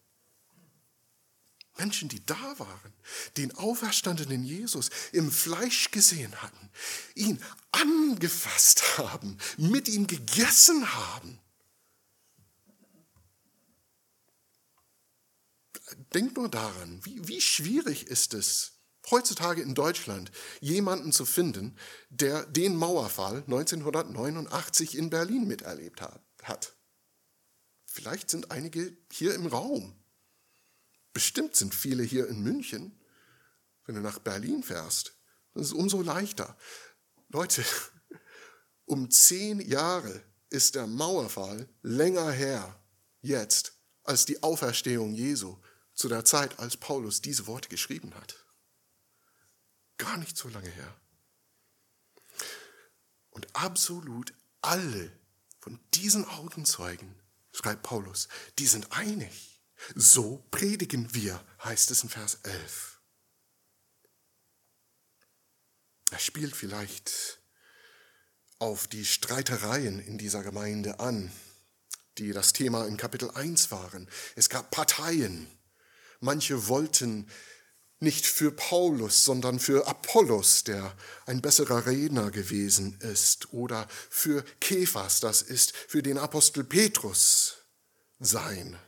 Menschen, 1.78 2.08
die 2.08 2.26
da 2.26 2.58
waren, 2.58 2.92
den 3.36 3.56
auferstandenen 3.56 4.42
Jesus 4.42 4.90
im 5.12 5.30
Fleisch 5.30 5.92
gesehen 5.92 6.34
hatten, 6.42 6.68
ihn 7.14 7.40
angefasst 7.70 8.98
haben, 8.98 9.38
mit 9.56 9.88
ihm 9.88 10.08
gegessen 10.08 10.92
haben. 10.92 11.38
Denkt 16.14 16.36
nur 16.36 16.48
daran, 16.48 17.04
wie, 17.04 17.26
wie 17.26 17.40
schwierig 17.40 18.06
ist 18.06 18.34
es, 18.34 18.72
heutzutage 19.10 19.62
in 19.62 19.74
Deutschland 19.74 20.30
jemanden 20.60 21.12
zu 21.12 21.24
finden, 21.24 21.76
der 22.10 22.46
den 22.46 22.76
Mauerfall 22.76 23.38
1989 23.38 24.96
in 24.96 25.10
Berlin 25.10 25.46
miterlebt 25.46 26.00
hat. 26.00 26.76
Vielleicht 27.86 28.30
sind 28.30 28.50
einige 28.50 28.96
hier 29.10 29.34
im 29.34 29.46
Raum. 29.46 29.94
Bestimmt 31.12 31.56
sind 31.56 31.74
viele 31.74 32.02
hier 32.02 32.26
in 32.28 32.42
München. 32.42 32.98
Wenn 33.84 33.96
du 33.96 34.00
nach 34.00 34.18
Berlin 34.18 34.62
fährst, 34.62 35.14
dann 35.52 35.62
ist 35.62 35.68
es 35.68 35.74
umso 35.74 36.00
leichter. 36.00 36.56
Leute, 37.28 37.64
um 38.84 39.10
zehn 39.10 39.60
Jahre 39.60 40.22
ist 40.48 40.74
der 40.74 40.86
Mauerfall 40.86 41.68
länger 41.82 42.30
her 42.30 42.80
jetzt 43.20 43.74
als 44.04 44.24
die 44.24 44.42
Auferstehung 44.42 45.12
Jesu 45.12 45.56
zu 45.94 46.08
der 46.08 46.24
Zeit, 46.24 46.58
als 46.58 46.76
Paulus 46.76 47.20
diese 47.20 47.46
Worte 47.46 47.68
geschrieben 47.68 48.14
hat. 48.14 48.46
Gar 49.98 50.16
nicht 50.16 50.36
so 50.36 50.48
lange 50.48 50.70
her. 50.70 50.96
Und 53.30 53.54
absolut 53.54 54.34
alle 54.60 55.12
von 55.60 55.78
diesen 55.94 56.24
Augenzeugen, 56.26 57.14
schreibt 57.52 57.82
Paulus, 57.82 58.28
die 58.58 58.66
sind 58.66 58.92
einig. 58.92 59.62
So 59.94 60.46
predigen 60.50 61.12
wir, 61.14 61.42
heißt 61.64 61.90
es 61.90 62.02
in 62.02 62.08
Vers 62.08 62.38
11. 62.42 63.00
Er 66.10 66.18
spielt 66.18 66.54
vielleicht 66.54 67.40
auf 68.58 68.86
die 68.86 69.04
Streitereien 69.04 69.98
in 69.98 70.18
dieser 70.18 70.42
Gemeinde 70.42 71.00
an, 71.00 71.32
die 72.18 72.32
das 72.32 72.52
Thema 72.52 72.86
in 72.86 72.96
Kapitel 72.96 73.30
1 73.30 73.70
waren. 73.70 74.08
Es 74.36 74.48
gab 74.48 74.70
Parteien. 74.70 75.48
Manche 76.22 76.68
wollten 76.68 77.28
nicht 77.98 78.26
für 78.26 78.52
Paulus, 78.52 79.24
sondern 79.24 79.58
für 79.58 79.88
Apollos, 79.88 80.62
der 80.62 80.96
ein 81.26 81.42
besserer 81.42 81.86
Redner 81.86 82.30
gewesen 82.30 82.96
ist, 83.00 83.52
oder 83.52 83.88
für 84.08 84.44
Kephas, 84.60 85.18
das 85.18 85.42
ist 85.42 85.76
für 85.76 86.00
den 86.00 86.18
Apostel 86.18 86.62
Petrus 86.62 87.56
sein. 88.20 88.78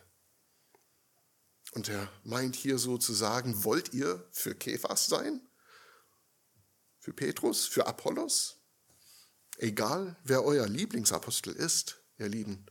Und 1.73 1.89
er 1.89 2.09
meint 2.23 2.55
hier 2.55 2.79
sozusagen, 2.79 3.65
wollt 3.65 3.93
ihr 3.93 4.29
für 4.31 4.55
Kephas 4.55 5.09
sein? 5.09 5.41
Für 7.01 7.13
Petrus? 7.13 7.67
Für 7.67 7.89
Apollos? 7.89 8.59
Egal, 9.59 10.17
wer 10.23 10.45
euer 10.45 10.69
Lieblingsapostel 10.69 11.53
ist, 11.53 12.01
ihr 12.17 12.29
Lieben, 12.29 12.65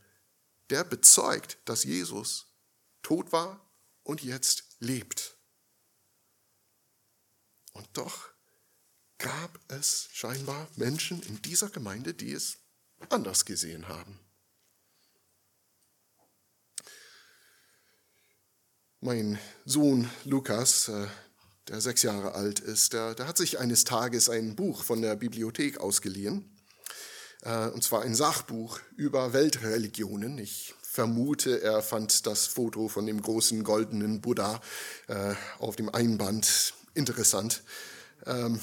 der 0.70 0.84
bezeugt, 0.84 1.58
dass 1.66 1.84
Jesus 1.84 2.46
tot 3.02 3.30
war 3.30 3.63
und 4.04 4.22
jetzt 4.22 4.64
lebt. 4.78 5.36
Und 7.72 7.88
doch 7.94 8.28
gab 9.18 9.58
es 9.68 10.08
scheinbar 10.12 10.68
Menschen 10.76 11.22
in 11.22 11.42
dieser 11.42 11.70
Gemeinde, 11.70 12.14
die 12.14 12.32
es 12.32 12.58
anders 13.08 13.44
gesehen 13.44 13.88
haben. 13.88 14.20
Mein 19.00 19.38
Sohn 19.64 20.08
Lukas, 20.24 20.88
äh, 20.88 21.06
der 21.68 21.80
sechs 21.80 22.02
Jahre 22.02 22.34
alt 22.34 22.60
ist, 22.60 22.92
der, 22.92 23.14
der 23.14 23.26
hat 23.26 23.36
sich 23.36 23.58
eines 23.58 23.84
Tages 23.84 24.30
ein 24.30 24.56
Buch 24.56 24.82
von 24.82 25.02
der 25.02 25.16
Bibliothek 25.16 25.78
ausgeliehen. 25.78 26.56
Äh, 27.42 27.68
und 27.68 27.84
zwar 27.84 28.02
ein 28.02 28.14
Sachbuch 28.14 28.80
über 28.96 29.32
Weltreligionen. 29.32 30.38
Ich 30.38 30.74
vermute, 30.94 31.60
er 31.60 31.82
fand 31.82 32.24
das 32.24 32.46
Foto 32.46 32.86
von 32.86 33.04
dem 33.04 33.20
großen 33.20 33.64
goldenen 33.64 34.20
Buddha 34.20 34.60
äh, 35.08 35.34
auf 35.58 35.74
dem 35.74 35.88
Einband 35.88 36.72
interessant. 36.94 37.64
Ähm, 38.26 38.60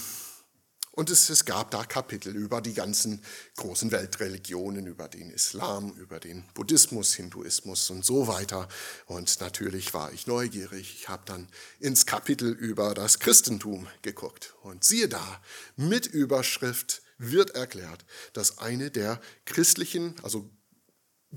und 0.93 1.09
es, 1.09 1.29
es, 1.29 1.43
gab 1.43 1.71
da 1.71 1.83
Kapitel 1.83 2.33
über 2.33 2.61
die 2.61 2.73
ganzen 2.73 3.21
großen 3.57 3.91
Weltreligionen, 3.91 4.87
über 4.87 5.09
den 5.09 5.29
Islam, 5.29 5.91
über 5.97 6.21
den 6.21 6.45
Buddhismus, 6.53 7.13
Hinduismus 7.15 7.89
und 7.89 8.05
so 8.05 8.27
weiter. 8.27 8.69
Und 9.07 9.41
natürlich 9.41 9.93
war 9.93 10.13
ich 10.13 10.25
neugierig. 10.25 10.95
Ich 10.99 11.09
habe 11.09 11.23
dann 11.25 11.49
ins 11.81 12.05
Kapitel 12.05 12.49
über 12.49 12.93
das 12.93 13.19
Christentum 13.19 13.87
geguckt. 14.03 14.53
Und 14.63 14.85
siehe 14.85 15.09
da, 15.09 15.41
mit 15.75 16.07
Überschrift 16.07 17.01
wird 17.17 17.51
erklärt, 17.51 18.05
dass 18.31 18.57
eine 18.57 18.89
der 18.89 19.19
christlichen, 19.45 20.15
also 20.23 20.49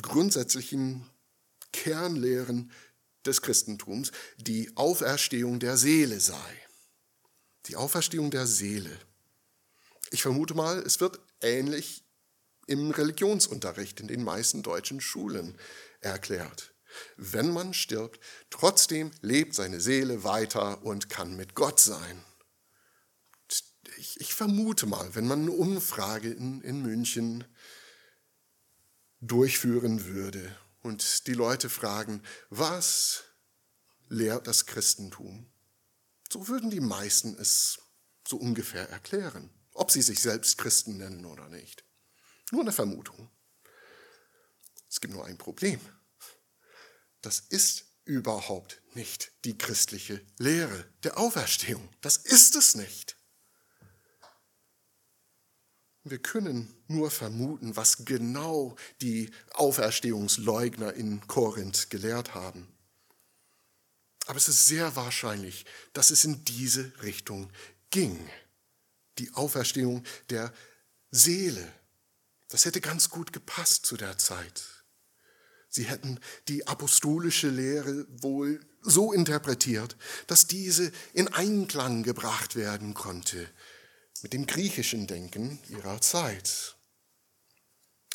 grundsätzlichen 0.02 1.09
Kernlehren 1.72 2.70
des 3.26 3.42
Christentums 3.42 4.12
die 4.38 4.70
Auferstehung 4.76 5.61
der 5.61 5.76
Seele 5.76 6.20
sei. 6.20 6.61
Die 7.66 7.76
Auferstehung 7.76 8.30
der 8.30 8.46
Seele. 8.46 8.98
Ich 10.11 10.22
vermute 10.22 10.54
mal, 10.54 10.78
es 10.80 11.00
wird 11.00 11.18
ähnlich 11.40 12.04
im 12.66 12.90
Religionsunterricht 12.90 14.00
in 14.00 14.09
den 14.09 14.22
meisten 14.22 14.62
deutschen 14.62 15.00
Schulen 15.00 15.59
erklärt. 16.00 16.74
Wenn 17.16 17.50
man 17.50 17.74
stirbt, 17.74 18.20
trotzdem 18.50 19.11
lebt 19.20 19.54
seine 19.54 19.80
Seele 19.80 20.24
weiter 20.24 20.83
und 20.85 21.11
kann 21.11 21.37
mit 21.37 21.54
Gott 21.54 21.80
sein. 21.80 22.24
Ich, 23.98 24.20
ich 24.20 24.35
vermute 24.35 24.87
mal, 24.87 25.14
wenn 25.14 25.26
man 25.26 25.42
eine 25.42 25.52
Umfrage 25.52 26.30
in, 26.30 26.61
in 26.62 26.83
München 26.83 27.44
durchführen 29.27 30.07
würde 30.07 30.57
und 30.83 31.27
die 31.27 31.35
Leute 31.35 31.71
fragen, 31.71 32.23
was 32.51 33.25
lehrt 34.09 34.47
das 34.47 34.67
Christentum? 34.67 35.47
So 36.31 36.49
würden 36.49 36.71
die 36.71 36.81
meisten 36.81 37.37
es 37.39 37.81
so 38.27 38.37
ungefähr 38.37 38.89
erklären 38.89 39.51
ob 39.75 39.91
sie 39.91 40.03
sich 40.03 40.21
selbst 40.21 40.57
Christen 40.59 40.97
nennen 40.97 41.27
oder 41.27 41.49
nicht. 41.49 41.85
Nur 42.51 42.63
eine 42.63 42.73
Vermutung. 42.73 43.31
Es 44.89 45.01
gibt 45.01 45.13
nur 45.13 45.27
ein 45.27 45.37
Problem. 45.37 45.81
Das 47.21 47.41
ist 47.41 47.87
überhaupt 48.05 48.81
nicht 48.95 49.33
die 49.45 49.59
christliche 49.59 50.25
Lehre 50.39 50.87
der 51.03 51.19
Auferstehung. 51.19 51.89
Das 52.01 52.17
ist 52.17 52.55
es 52.55 52.75
nicht. 52.75 53.17
Wir 56.07 56.19
können 56.19 56.75
nur 56.87 57.11
vermuten, 57.11 57.77
was 57.77 58.05
genau 58.05 58.77
die 59.01 59.31
Auferstehungsleugner 59.55 60.93
in 60.93 61.27
Korinth 61.27 61.88
gelehrt 61.88 62.35
haben. 62.35 62.69
Aber 64.27 64.37
es 64.37 64.49
ist 64.49 64.67
sehr 64.67 64.97
wahrscheinlich, 64.97 65.64
dass 65.95 66.11
es 66.11 66.25
in 66.25 66.45
diese 66.45 66.93
Richtung 67.03 67.51
ging 67.90 68.19
die 69.19 69.33
Auferstehung 69.33 70.03
der 70.29 70.53
Seele. 71.11 71.73
Das 72.49 72.64
hätte 72.64 72.81
ganz 72.81 73.09
gut 73.09 73.33
gepasst 73.33 73.87
zu 73.87 73.97
der 73.97 74.19
Zeit. 74.19 74.85
Sie 75.69 75.85
hätten 75.85 76.21
die 76.49 76.67
apostolische 76.67 77.49
Lehre 77.49 78.07
wohl 78.23 78.61
so 78.83 79.12
interpretiert, 79.12 79.97
dass 80.27 80.47
diese 80.47 80.93
in 81.14 81.29
Einklang 81.29 82.03
gebracht 82.03 82.57
werden 82.57 82.95
konnte 82.95 83.49
mit 84.22 84.33
dem 84.33 84.46
griechischen 84.46 85.07
Denken 85.07 85.59
ihrer 85.68 86.00
Zeit. 86.00 86.77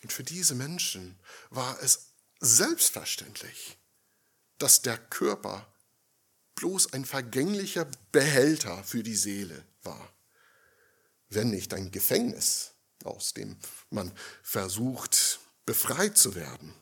Und 0.03 0.13
für 0.13 0.23
diese 0.23 0.55
Menschen 0.55 1.19
war 1.49 1.81
es 1.81 2.07
selbstverständlich, 2.39 3.77
dass 4.57 4.81
der 4.81 4.97
Körper 4.97 5.71
bloß 6.55 6.93
ein 6.93 7.05
vergänglicher 7.05 7.85
Behälter 8.11 8.83
für 8.83 9.03
die 9.03 9.15
Seele 9.15 9.65
war 9.83 10.13
wenn 11.29 11.51
nicht 11.51 11.73
ein 11.73 11.91
Gefängnis, 11.91 12.71
aus 13.03 13.33
dem 13.33 13.55
man 13.89 14.11
versucht, 14.41 15.39
befreit 15.65 16.17
zu 16.17 16.35
werden. 16.35 16.73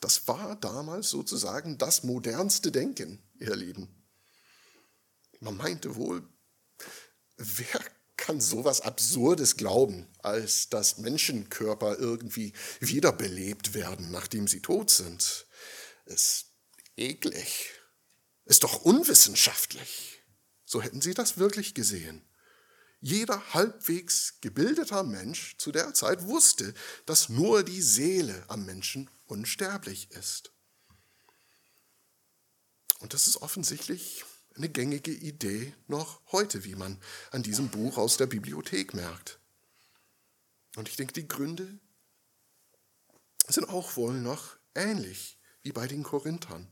Das 0.00 0.28
war 0.28 0.56
damals 0.56 1.10
sozusagen 1.10 1.78
das 1.78 2.04
modernste 2.04 2.70
Denken, 2.70 3.22
ihr 3.38 3.56
Lieben. 3.56 3.88
Man 5.40 5.56
meinte 5.56 5.96
wohl, 5.96 6.26
wer 7.36 7.80
kann 8.16 8.40
sowas 8.40 8.80
Absurdes 8.80 9.56
glauben, 9.56 10.06
als 10.18 10.68
dass 10.68 10.98
Menschenkörper 10.98 11.98
irgendwie 11.98 12.52
wiederbelebt 12.80 13.74
werden, 13.74 14.10
nachdem 14.10 14.48
sie 14.48 14.60
tot 14.60 14.90
sind? 14.90 15.46
Ist 16.06 16.46
eklig. 16.96 17.70
Ist 18.44 18.64
doch 18.64 18.82
unwissenschaftlich. 18.82 20.22
So 20.64 20.82
hätten 20.82 21.00
sie 21.00 21.14
das 21.14 21.38
wirklich 21.38 21.74
gesehen. 21.74 22.22
Jeder 23.00 23.54
halbwegs 23.54 24.34
gebildeter 24.40 25.02
Mensch 25.02 25.56
zu 25.58 25.70
der 25.70 25.94
Zeit 25.94 26.24
wusste, 26.26 26.74
dass 27.04 27.28
nur 27.28 27.62
die 27.62 27.82
Seele 27.82 28.44
am 28.48 28.64
Menschen 28.64 29.10
unsterblich 29.26 30.10
ist. 30.12 30.50
Und 33.00 33.12
das 33.12 33.26
ist 33.26 33.42
offensichtlich 33.42 34.24
eine 34.56 34.68
gängige 34.68 35.12
Idee 35.12 35.74
noch 35.86 36.20
heute, 36.32 36.64
wie 36.64 36.74
man 36.74 37.00
an 37.30 37.42
diesem 37.42 37.68
Buch 37.68 37.98
aus 37.98 38.16
der 38.16 38.26
Bibliothek 38.26 38.94
merkt. 38.94 39.38
Und 40.76 40.88
ich 40.88 40.96
denke, 40.96 41.14
die 41.14 41.28
Gründe 41.28 41.78
sind 43.48 43.68
auch 43.68 43.96
wohl 43.96 44.14
noch 44.14 44.56
ähnlich 44.74 45.38
wie 45.62 45.72
bei 45.72 45.86
den 45.86 46.02
Korinthern. 46.02 46.68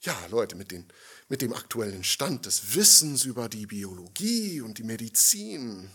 Ja, 0.00 0.26
Leute, 0.26 0.56
mit, 0.56 0.72
den, 0.72 0.88
mit 1.28 1.42
dem 1.42 1.52
aktuellen 1.52 2.04
Stand 2.04 2.46
des 2.46 2.74
Wissens 2.74 3.24
über 3.24 3.48
die 3.48 3.66
Biologie 3.66 4.60
und 4.60 4.78
die 4.78 4.82
Medizin, 4.82 5.90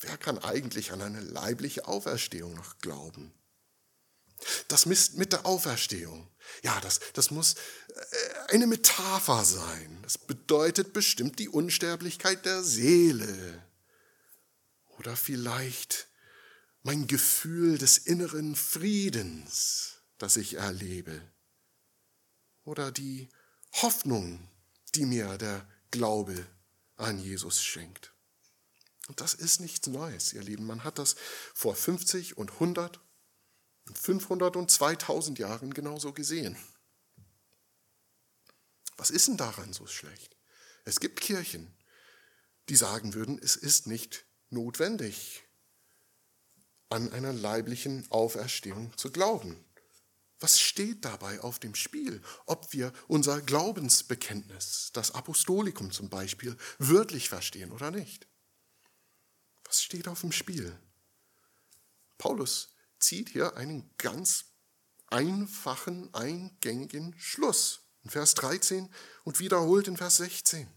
wer 0.00 0.18
kann 0.18 0.38
eigentlich 0.38 0.92
an 0.92 1.02
eine 1.02 1.20
leibliche 1.20 1.86
Auferstehung 1.86 2.54
noch 2.54 2.78
glauben? 2.78 3.32
Das 4.68 4.86
mit 4.86 5.32
der 5.32 5.46
Auferstehung. 5.46 6.28
Ja, 6.62 6.80
das, 6.80 7.00
das 7.12 7.30
muss 7.30 7.54
äh, 7.54 8.54
eine 8.54 8.66
Metapher 8.66 9.44
sein. 9.44 9.98
Das 10.02 10.18
bedeutet 10.18 10.92
bestimmt 10.92 11.38
die 11.38 11.48
Unsterblichkeit 11.48 12.44
der 12.44 12.62
Seele. 12.62 13.62
Oder 14.98 15.16
vielleicht 15.16 16.08
mein 16.82 17.06
Gefühl 17.06 17.78
des 17.78 17.98
inneren 17.98 18.56
Friedens, 18.56 19.98
das 20.18 20.36
ich 20.36 20.54
erlebe. 20.54 21.20
Oder 22.64 22.90
die 22.90 23.28
Hoffnung, 23.72 24.48
die 24.94 25.04
mir 25.04 25.38
der 25.38 25.68
Glaube 25.90 26.46
an 26.96 27.18
Jesus 27.18 27.62
schenkt. 27.62 28.12
Und 29.08 29.20
das 29.20 29.34
ist 29.34 29.60
nichts 29.60 29.86
Neues, 29.86 30.32
ihr 30.32 30.42
Lieben. 30.42 30.66
Man 30.66 30.84
hat 30.84 30.98
das 30.98 31.16
vor 31.54 31.74
50 31.74 32.36
und 32.36 32.52
100 32.52 33.00
500 33.94 34.56
und 34.56 34.70
2000 34.70 35.38
Jahren 35.38 35.72
genauso 35.72 36.12
gesehen. 36.12 36.56
Was 38.96 39.10
ist 39.10 39.28
denn 39.28 39.36
daran 39.36 39.72
so 39.72 39.86
schlecht? 39.86 40.36
Es 40.84 41.00
gibt 41.00 41.20
Kirchen, 41.20 41.72
die 42.68 42.76
sagen 42.76 43.14
würden, 43.14 43.38
es 43.38 43.56
ist 43.56 43.86
nicht 43.86 44.26
notwendig, 44.50 45.44
an 46.90 47.12
einer 47.12 47.32
leiblichen 47.32 48.10
Auferstehung 48.10 48.96
zu 48.96 49.10
glauben. 49.10 49.64
Was 50.40 50.60
steht 50.60 51.04
dabei 51.04 51.40
auf 51.40 51.58
dem 51.58 51.74
Spiel? 51.74 52.22
Ob 52.46 52.72
wir 52.72 52.92
unser 53.08 53.40
Glaubensbekenntnis, 53.40 54.90
das 54.92 55.10
Apostolikum 55.10 55.90
zum 55.90 56.08
Beispiel, 56.08 56.56
wörtlich 56.78 57.28
verstehen 57.28 57.72
oder 57.72 57.90
nicht? 57.90 58.26
Was 59.64 59.82
steht 59.82 60.08
auf 60.08 60.20
dem 60.20 60.32
Spiel? 60.32 60.78
Paulus 62.16 62.72
zieht 62.98 63.30
hier 63.30 63.56
einen 63.56 63.90
ganz 63.98 64.46
einfachen, 65.08 66.12
eingängigen 66.14 67.14
Schluss. 67.18 67.84
In 68.04 68.10
Vers 68.10 68.34
13 68.34 68.88
und 69.24 69.40
wiederholt 69.40 69.88
in 69.88 69.96
Vers 69.96 70.18
16. 70.18 70.68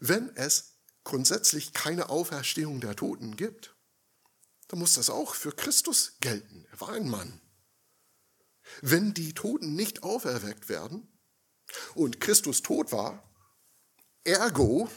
Wenn 0.00 0.34
es 0.36 0.78
grundsätzlich 1.02 1.72
keine 1.72 2.08
Auferstehung 2.08 2.80
der 2.80 2.96
Toten 2.96 3.36
gibt, 3.36 3.76
dann 4.68 4.78
muss 4.78 4.94
das 4.94 5.10
auch 5.10 5.34
für 5.34 5.52
Christus 5.52 6.16
gelten. 6.20 6.66
Er 6.70 6.80
war 6.80 6.90
ein 6.90 7.08
Mann. 7.08 7.40
Wenn 8.80 9.12
die 9.12 9.34
Toten 9.34 9.74
nicht 9.74 10.02
auferweckt 10.02 10.68
werden 10.68 11.08
und 11.94 12.20
Christus 12.20 12.62
tot 12.62 12.92
war, 12.92 13.22
ergo, 14.24 14.90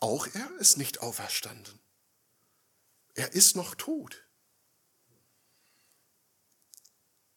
auch 0.00 0.26
er 0.26 0.50
ist 0.58 0.78
nicht 0.78 1.00
auferstanden. 1.00 1.81
Er 3.14 3.32
ist 3.32 3.56
noch 3.56 3.74
tot. 3.74 4.26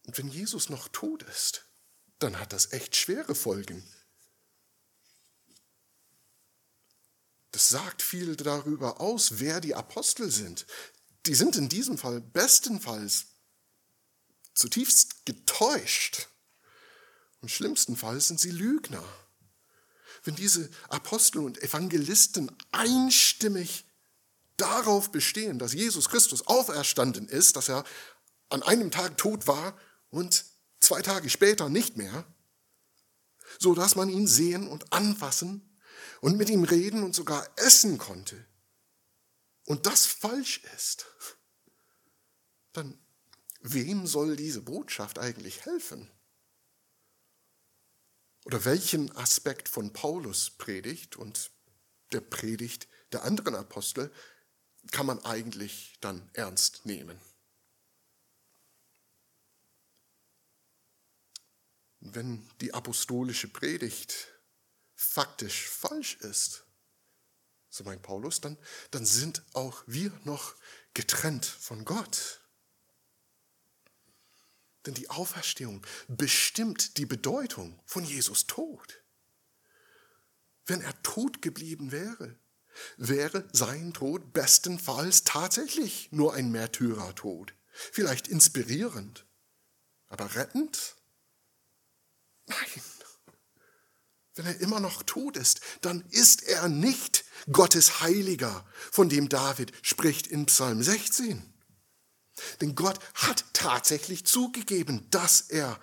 Und 0.06 0.18
wenn 0.18 0.28
Jesus 0.30 0.70
noch 0.70 0.88
tot 0.88 1.24
ist, 1.24 1.68
dann 2.20 2.40
hat 2.40 2.54
das 2.54 2.72
echt 2.72 2.96
schwere 2.96 3.36
Folgen. 3.36 3.84
Das 7.52 7.70
sagt 7.70 8.02
viel 8.02 8.36
darüber 8.36 9.00
aus, 9.00 9.40
wer 9.40 9.62
die 9.62 9.76
Apostel 9.76 10.30
sind. 10.30 10.66
Die 11.26 11.36
sind 11.36 11.56
in 11.56 11.70
diesem 11.70 11.98
Fall 11.98 12.22
bestenfalls 12.22 13.28
zutiefst 14.54 15.26
getäuscht. 15.26 16.28
Und 17.42 17.50
schlimmstenfalls 17.50 18.28
sind 18.28 18.40
sie 18.40 18.52
Lügner. 18.52 19.04
Wenn 20.24 20.36
diese 20.36 20.70
Apostel 20.90 21.40
und 21.40 21.62
Evangelisten 21.62 22.52
einstimmig 22.72 23.86
darauf 24.58 25.12
bestehen, 25.12 25.60
dass 25.60 25.74
Jesus 25.74 26.10
Christus 26.10 26.48
auferstanden 26.48 27.28
ist, 27.28 27.56
dass 27.56 27.70
er 27.70 27.84
an 28.50 28.64
einem 28.64 28.92
Tag 28.92 29.18
tot 29.18 29.48
war 29.48 29.78
und 30.10 30.46
zwei 30.80 31.02
Tage 31.02 31.30
später 31.30 31.70
nicht 31.70 31.98
mehr, 31.98 32.26
so 33.60 33.74
dass 33.74 33.96
man 33.96 34.10
ihn 34.10 34.28
sehen 34.28 34.68
und 34.68 34.94
anfassen 34.94 35.78
und 36.22 36.38
mit 36.38 36.50
ihm 36.50 36.64
reden 36.64 37.04
und 37.04 37.16
sogar 37.16 37.48
essen 37.58 37.98
konnte, 37.98 38.46
und 39.66 39.88
das 39.88 40.06
falsch 40.06 40.62
ist, 40.76 41.08
dann 42.72 43.00
wem 43.62 44.06
soll 44.06 44.36
diese 44.36 44.62
Botschaft 44.62 45.18
eigentlich 45.18 45.66
helfen? 45.66 46.10
Oder 48.46 48.64
welchen 48.64 49.16
Aspekt 49.16 49.68
von 49.68 49.92
Paulus 49.92 50.52
Predigt 50.52 51.16
und 51.16 51.52
der 52.12 52.22
Predigt 52.22 52.88
der 53.12 53.24
anderen 53.24 53.56
Apostel 53.56 54.12
kann 54.92 55.06
man 55.06 55.24
eigentlich 55.26 55.98
dann 56.02 56.30
ernst 56.34 56.86
nehmen. 56.86 57.20
Wenn 62.00 62.48
die 62.62 62.74
apostolische 62.74 63.48
Predigt 63.48 64.28
faktisch 64.96 65.68
falsch 65.68 66.16
ist, 66.18 66.66
so 67.70 67.84
meint 67.84 68.04
Paulus, 68.04 68.40
dann, 68.40 68.58
dann 68.92 69.06
sind 69.06 69.44
auch 69.54 69.84
wir 69.86 70.12
noch 70.24 70.56
getrennt 70.94 71.46
von 71.46 71.84
Gott. 71.84 72.42
Denn 74.86 74.94
die 74.94 75.10
Auferstehung 75.10 75.86
bestimmt 76.08 76.98
die 76.98 77.06
Bedeutung 77.06 77.82
von 77.86 78.06
Jesus 78.06 78.48
Tod. 78.48 79.04
Wenn 80.68 80.82
er 80.82 81.02
tot 81.04 81.42
geblieben 81.42 81.92
wäre, 81.92 82.40
wäre 82.98 83.48
sein 83.52 83.94
Tod 83.94 84.34
bestenfalls 84.34 85.24
tatsächlich 85.24 86.10
nur 86.12 86.34
ein 86.34 86.52
Märtyrertod. 86.52 87.54
Vielleicht 87.92 88.28
inspirierend, 88.28 89.26
aber 90.08 90.36
rettend? 90.36 90.96
Nein. 92.48 92.58
Wenn 94.36 94.46
er 94.46 94.60
immer 94.60 94.82
noch 94.82 95.04
tot 95.04 95.38
ist, 95.38 95.62
dann 95.82 96.04
ist 96.12 96.44
er 96.44 96.68
nicht 96.68 97.24
Gottes 97.52 98.02
Heiliger, 98.02 98.66
von 98.92 99.08
dem 99.08 99.30
David 99.30 99.72
spricht 99.82 100.28
in 100.28 100.46
Psalm 100.46 100.84
16. 100.84 101.42
Denn 102.60 102.76
Gott 102.76 103.00
hat 103.14 103.46
tatsächlich 103.54 104.26
zugegeben, 104.26 105.08
dass 105.10 105.42
er 105.42 105.80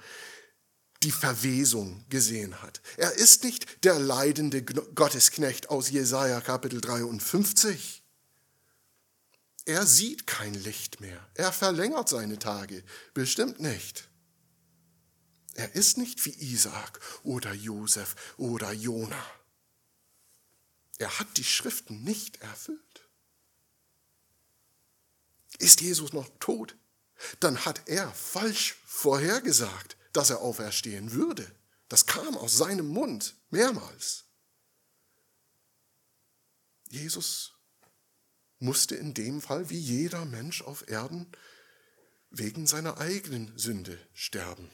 die 1.03 1.11
Verwesung 1.11 2.05
gesehen 2.09 2.62
hat. 2.62 2.81
Er 2.97 3.12
ist 3.12 3.45
nicht 3.45 3.85
der 3.85 3.99
leidende 3.99 4.62
Gottesknecht 4.62 5.71
aus 5.71 5.91
Jesaja 5.91 6.41
Kapitel 6.41 6.81
53. 6.81 8.03
Er 9.65 9.87
sieht 9.87 10.27
kein 10.27 10.55
Licht 10.55 11.01
mehr. 11.01 11.29
Er 11.35 11.53
verlängert 11.53 12.09
seine 12.09 12.38
Tage. 12.38 12.83
Bestimmt 13.15 13.61
nicht. 13.61 14.09
Er 15.55 15.75
ist 15.75 15.99
nicht 15.99 16.25
wie 16.25 16.53
Isaak 16.53 17.01
oder 17.23 17.53
Josef 17.53 18.35
oder 18.37 18.73
Jona. 18.73 19.25
Er 20.99 21.19
hat 21.19 21.37
die 21.37 21.45
Schriften 21.45 22.03
nicht 22.05 22.41
erfüllt. 22.43 23.09
Ist 25.59 25.81
Jesus 25.81 26.12
noch 26.12 26.29
tot? 26.41 26.77
Dann 27.41 27.65
hat 27.65 27.83
er 27.87 28.11
falsch 28.12 28.77
vorhergesagt 28.85 29.97
dass 30.12 30.31
er 30.31 30.40
auferstehen 30.40 31.12
würde. 31.12 31.51
Das 31.88 32.07
kam 32.07 32.37
aus 32.37 32.57
seinem 32.57 32.88
Mund 32.88 33.37
mehrmals. 33.51 34.25
Jesus 36.88 37.53
musste 38.59 38.94
in 38.94 39.14
dem 39.14 39.40
Fall, 39.40 39.70
wie 39.70 39.79
jeder 39.79 40.25
Mensch 40.25 40.62
auf 40.62 40.88
Erden, 40.88 41.31
wegen 42.31 42.66
seiner 42.66 42.98
eigenen 42.98 43.57
Sünde 43.59 43.98
sterben. 44.14 44.70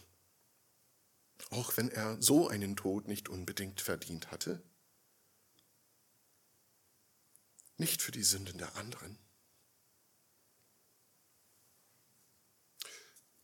Auch 1.51 1.77
wenn 1.77 1.91
er 1.91 2.21
so 2.21 2.49
einen 2.49 2.77
Tod 2.77 3.09
nicht 3.09 3.29
unbedingt 3.29 3.81
verdient 3.81 4.31
hatte. 4.31 4.63
Nicht 7.77 8.03
für 8.03 8.13
die 8.13 8.23
Sünden 8.23 8.59
der 8.59 8.77
anderen. 8.77 9.19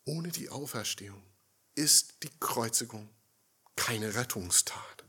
Ohne 0.04 0.30
die 0.30 0.50
Auferstehung 0.50 1.33
ist 1.74 2.22
die 2.22 2.30
Kreuzigung 2.40 3.08
keine 3.76 4.14
Rettungstat, 4.14 5.04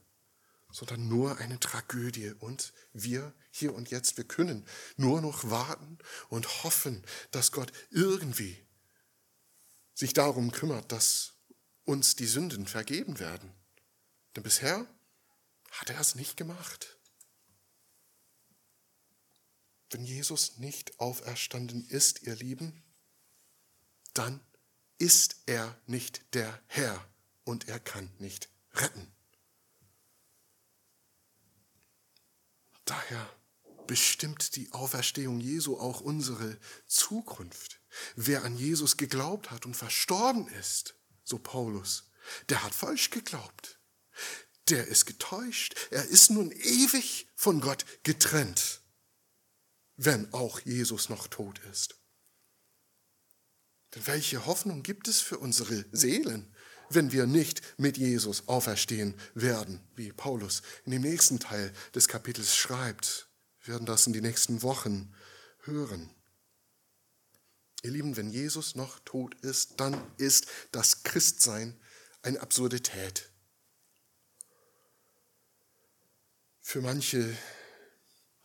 sondern 0.72 1.08
nur 1.08 1.38
eine 1.38 1.60
Tragödie. 1.60 2.34
Und 2.40 2.74
wir 2.94 3.34
hier 3.52 3.74
und 3.74 3.90
jetzt, 3.90 4.18
wir 4.18 4.26
können 4.26 4.66
nur 4.98 5.22
noch 5.22 5.50
warten 5.50 5.98
und 6.30 6.64
hoffen, 6.64 7.04
dass 7.32 7.52
Gott 7.52 7.72
irgendwie 7.90 8.66
sich 9.94 10.14
darum 10.14 10.52
kümmert, 10.52 10.92
dass 10.92 11.34
uns 11.86 12.16
die 12.16 12.28
Sünden 12.28 12.68
vergeben 12.68 13.20
werden. 13.20 13.54
Denn 14.36 14.44
bisher 14.44 14.86
hat 15.72 15.90
er 15.90 16.00
es 16.00 16.16
nicht 16.16 16.36
gemacht. 16.36 16.98
Wenn 19.92 20.04
Jesus 20.04 20.58
nicht 20.58 21.00
auferstanden 21.00 21.88
ist, 21.88 22.24
ihr 22.24 22.36
Lieben, 22.36 22.84
dann 24.14 24.45
ist 24.98 25.38
er 25.46 25.80
nicht 25.88 26.34
der 26.34 26.62
Herr 26.68 27.06
und 27.44 27.68
er 27.68 27.80
kann 27.80 28.12
nicht 28.20 28.50
retten. 28.74 29.12
Daher 32.86 33.30
bestimmt 33.88 34.56
die 34.56 34.72
Auferstehung 34.72 35.40
Jesu 35.40 35.78
auch 35.78 36.02
unsere 36.02 36.58
Zukunft. 36.88 37.80
Wer 38.16 38.44
an 38.44 38.58
Jesus 38.58 38.98
geglaubt 38.98 39.52
hat 39.52 39.66
und 39.66 39.76
verstorben 39.76 40.48
ist, 40.48 40.96
so 41.24 41.40
Paulus, 41.40 42.12
der 42.50 42.64
hat 42.64 42.74
falsch 42.74 43.10
geglaubt. 43.10 43.80
Der 44.70 44.88
ist 44.88 45.06
getäuscht. 45.06 45.76
Er 45.92 46.06
ist 46.06 46.32
nun 46.32 46.52
ewig 46.52 47.28
von 47.36 47.62
Gott 47.62 47.86
getrennt, 48.04 48.82
wenn 49.96 50.34
auch 50.34 50.60
Jesus 50.62 51.10
noch 51.10 51.28
tot 51.28 51.60
ist. 51.72 52.00
Denn 53.96 54.08
welche 54.08 54.46
Hoffnung 54.46 54.84
gibt 54.84 55.08
es 55.08 55.22
für 55.22 55.38
unsere 55.38 55.86
Seelen, 55.92 56.54
wenn 56.90 57.12
wir 57.12 57.26
nicht 57.26 57.62
mit 57.78 57.98
Jesus 57.98 58.48
auferstehen 58.48 59.16
werden, 59.34 59.80
wie 59.96 60.12
Paulus 60.12 60.62
in 60.86 60.92
dem 60.92 61.02
nächsten 61.02 61.40
Teil 61.40 61.74
des 61.96 62.08
Kapitels 62.08 62.56
schreibt? 62.56 63.28
Wir 63.62 63.74
werden 63.74 63.86
das 63.86 64.06
in 64.06 64.14
den 64.14 64.24
nächsten 64.24 64.62
Wochen 64.62 65.14
hören. 65.64 66.10
Ihr 67.82 67.92
Lieben, 67.92 68.18
wenn 68.18 68.30
Jesus 68.30 68.76
noch 68.76 69.00
tot 69.00 69.36
ist, 69.42 69.80
dann 69.80 70.00
ist 70.18 70.48
das 70.72 71.04
Christsein 71.04 71.80
eine 72.22 72.42
Absurdität. 72.42 73.30
Für 76.62 76.82
manche 76.82 77.38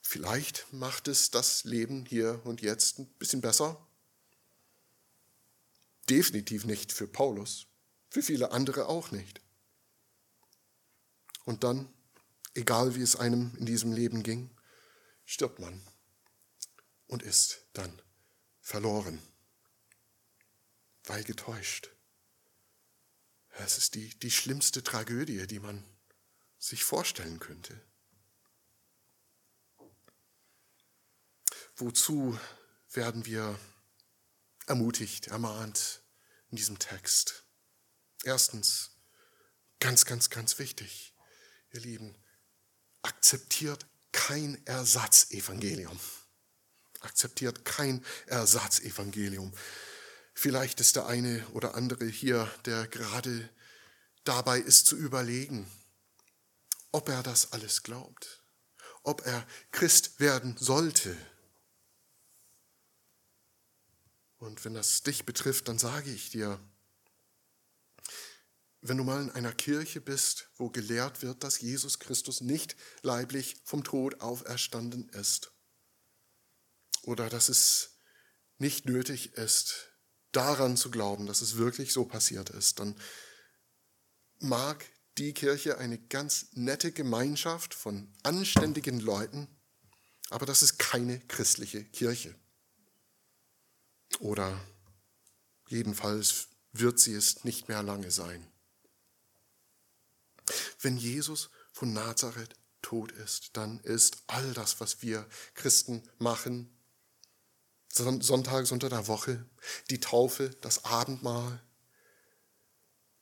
vielleicht 0.03 0.71
macht 0.73 1.09
es 1.09 1.31
das 1.31 1.65
Leben 1.65 2.05
hier 2.05 2.41
und 2.45 2.61
jetzt 2.61 2.99
ein 2.99 3.07
bisschen 3.19 3.41
besser, 3.41 3.87
Definitiv 6.11 6.65
nicht 6.65 6.93
für 6.93 7.07
Paulus, 7.07 7.69
für 8.09 8.23
viele 8.23 8.51
andere 8.51 8.89
auch 8.89 9.13
nicht. 9.13 9.41
Und 11.45 11.63
dann, 11.63 11.89
egal 12.55 12.97
wie 12.97 13.03
es 13.03 13.15
einem 13.15 13.55
in 13.57 13.67
diesem 13.67 13.93
Leben 13.93 14.25
ging, 14.25 14.51
stirbt 15.25 15.61
man 15.61 15.81
und 17.07 17.23
ist 17.23 17.65
dann 17.75 18.03
verloren, 18.61 19.23
weil 21.05 21.23
getäuscht. 21.23 21.91
Es 23.51 23.79
ist 23.79 23.95
die, 23.95 24.09
die 24.19 24.31
schlimmste 24.33 24.83
Tragödie, 24.83 25.47
die 25.47 25.61
man 25.61 25.85
sich 26.59 26.83
vorstellen 26.83 27.39
könnte. 27.39 27.81
Wozu 31.77 32.39
werden 32.91 33.27
wir 33.27 33.59
ermutigt, 34.71 35.27
ermahnt 35.27 36.01
in 36.51 36.57
diesem 36.57 36.79
Text. 36.79 37.45
Erstens, 38.23 38.93
ganz, 39.81 40.05
ganz, 40.05 40.31
ganz 40.31 40.61
wichtig, 40.61 41.13
ihr 41.73 41.81
Lieben, 41.81 42.17
akzeptiert 43.03 43.85
kein 44.13 44.65
Ersatzevangelium. 44.67 45.99
Akzeptiert 47.01 47.65
kein 47.65 48.05
Ersatzevangelium. 48.27 49.53
Vielleicht 50.35 50.81
ist 50.81 50.95
der 50.95 51.07
eine 51.07 51.45
oder 51.49 51.75
andere 51.75 52.07
hier, 52.07 52.49
der 52.65 52.87
gerade 52.87 53.51
dabei 54.23 54.61
ist 54.61 54.87
zu 54.87 54.97
überlegen, 54.97 55.69
ob 56.93 57.09
er 57.09 57.25
das 57.25 57.53
alles 57.53 57.83
glaubt, 57.83 58.45
ob 59.03 59.27
er 59.27 59.45
Christ 59.73 60.21
werden 60.21 60.57
sollte 60.59 61.17
Und 64.41 64.65
wenn 64.65 64.75
das 64.75 65.03
dich 65.03 65.27
betrifft, 65.27 65.69
dann 65.69 65.79
sage 65.79 66.11
ich 66.11 66.31
dir, 66.31 66.59
wenn 68.81 68.97
du 68.97 69.05
mal 69.05 69.21
in 69.21 69.31
einer 69.31 69.53
Kirche 69.53 70.01
bist, 70.01 70.49
wo 70.57 70.71
gelehrt 70.71 71.21
wird, 71.21 71.45
dass 71.45 71.61
Jesus 71.61 71.99
Christus 71.99 72.41
nicht 72.41 72.75
leiblich 73.03 73.61
vom 73.65 73.85
Tod 73.85 74.23
auferstanden 74.23 75.11
ist, 75.11 75.53
oder 77.03 77.29
dass 77.29 77.51
es 77.51 77.99
nicht 78.57 78.87
nötig 78.87 79.35
ist, 79.35 79.91
daran 80.33 80.79
zu 80.79 80.91
glauben, 80.91 81.27
dass 81.27 81.43
es 81.43 81.57
wirklich 81.57 81.93
so 81.93 82.07
passiert 82.07 82.49
ist, 82.51 82.79
dann 82.79 82.99
mag 84.39 84.87
die 85.19 85.35
Kirche 85.35 85.77
eine 85.77 85.99
ganz 85.99 86.49
nette 86.53 86.93
Gemeinschaft 86.93 87.75
von 87.75 88.11
anständigen 88.23 89.01
Leuten, 89.01 89.49
aber 90.31 90.47
das 90.47 90.63
ist 90.63 90.79
keine 90.79 91.21
christliche 91.21 91.85
Kirche. 91.85 92.35
Oder 94.19 94.61
jedenfalls 95.69 96.49
wird 96.73 96.99
sie 96.99 97.15
es 97.15 97.45
nicht 97.45 97.69
mehr 97.69 97.83
lange 97.83 98.11
sein. 98.11 98.47
Wenn 100.81 100.97
Jesus 100.97 101.51
von 101.73 101.93
Nazareth 101.93 102.57
tot 102.83 103.13
ist, 103.13 103.57
dann 103.57 103.81
ist 103.81 104.23
all 104.27 104.53
das, 104.53 104.81
was 104.81 105.03
wir 105.03 105.29
Christen 105.55 106.03
machen, 106.19 106.71
sonntags 107.89 108.73
unter 108.73 108.89
der 108.89 109.07
Woche, 109.07 109.45
die 109.91 110.01
Taufe, 110.01 110.51
das 110.61 110.85
Abendmahl, 110.85 111.63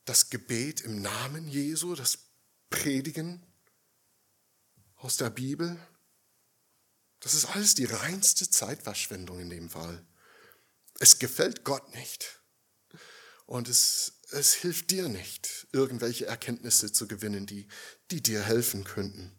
das 0.05 0.29
Gebet 0.29 0.81
im 0.81 1.01
Namen 1.01 1.47
Jesu, 1.47 1.95
das 1.95 2.19
Predigen 2.69 3.43
aus 4.95 5.17
der 5.17 5.29
Bibel, 5.29 5.79
das 7.19 7.33
ist 7.33 7.45
alles 7.45 7.75
die 7.75 7.85
reinste 7.85 8.49
Zeitverschwendung 8.49 9.39
in 9.39 9.49
dem 9.49 9.69
Fall. 9.69 10.05
Es 10.99 11.17
gefällt 11.17 11.63
Gott 11.63 11.95
nicht. 11.95 12.41
Und 13.45 13.67
es, 13.67 14.19
es 14.29 14.53
hilft 14.53 14.91
dir 14.91 15.07
nicht, 15.09 15.67
irgendwelche 15.71 16.27
Erkenntnisse 16.27 16.91
zu 16.91 17.07
gewinnen, 17.07 17.47
die, 17.47 17.67
die 18.11 18.21
dir 18.21 18.43
helfen 18.43 18.83
könnten. 18.83 19.35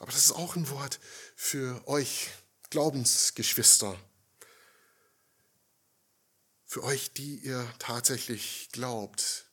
Aber 0.00 0.12
das 0.12 0.26
ist 0.26 0.32
auch 0.32 0.56
ein 0.56 0.68
Wort 0.70 0.98
für 1.36 1.86
euch, 1.86 2.30
Glaubensgeschwister. 2.70 3.98
Für 6.66 6.84
euch, 6.84 7.12
die 7.12 7.38
ihr 7.38 7.72
tatsächlich 7.78 8.68
glaubt. 8.72 9.46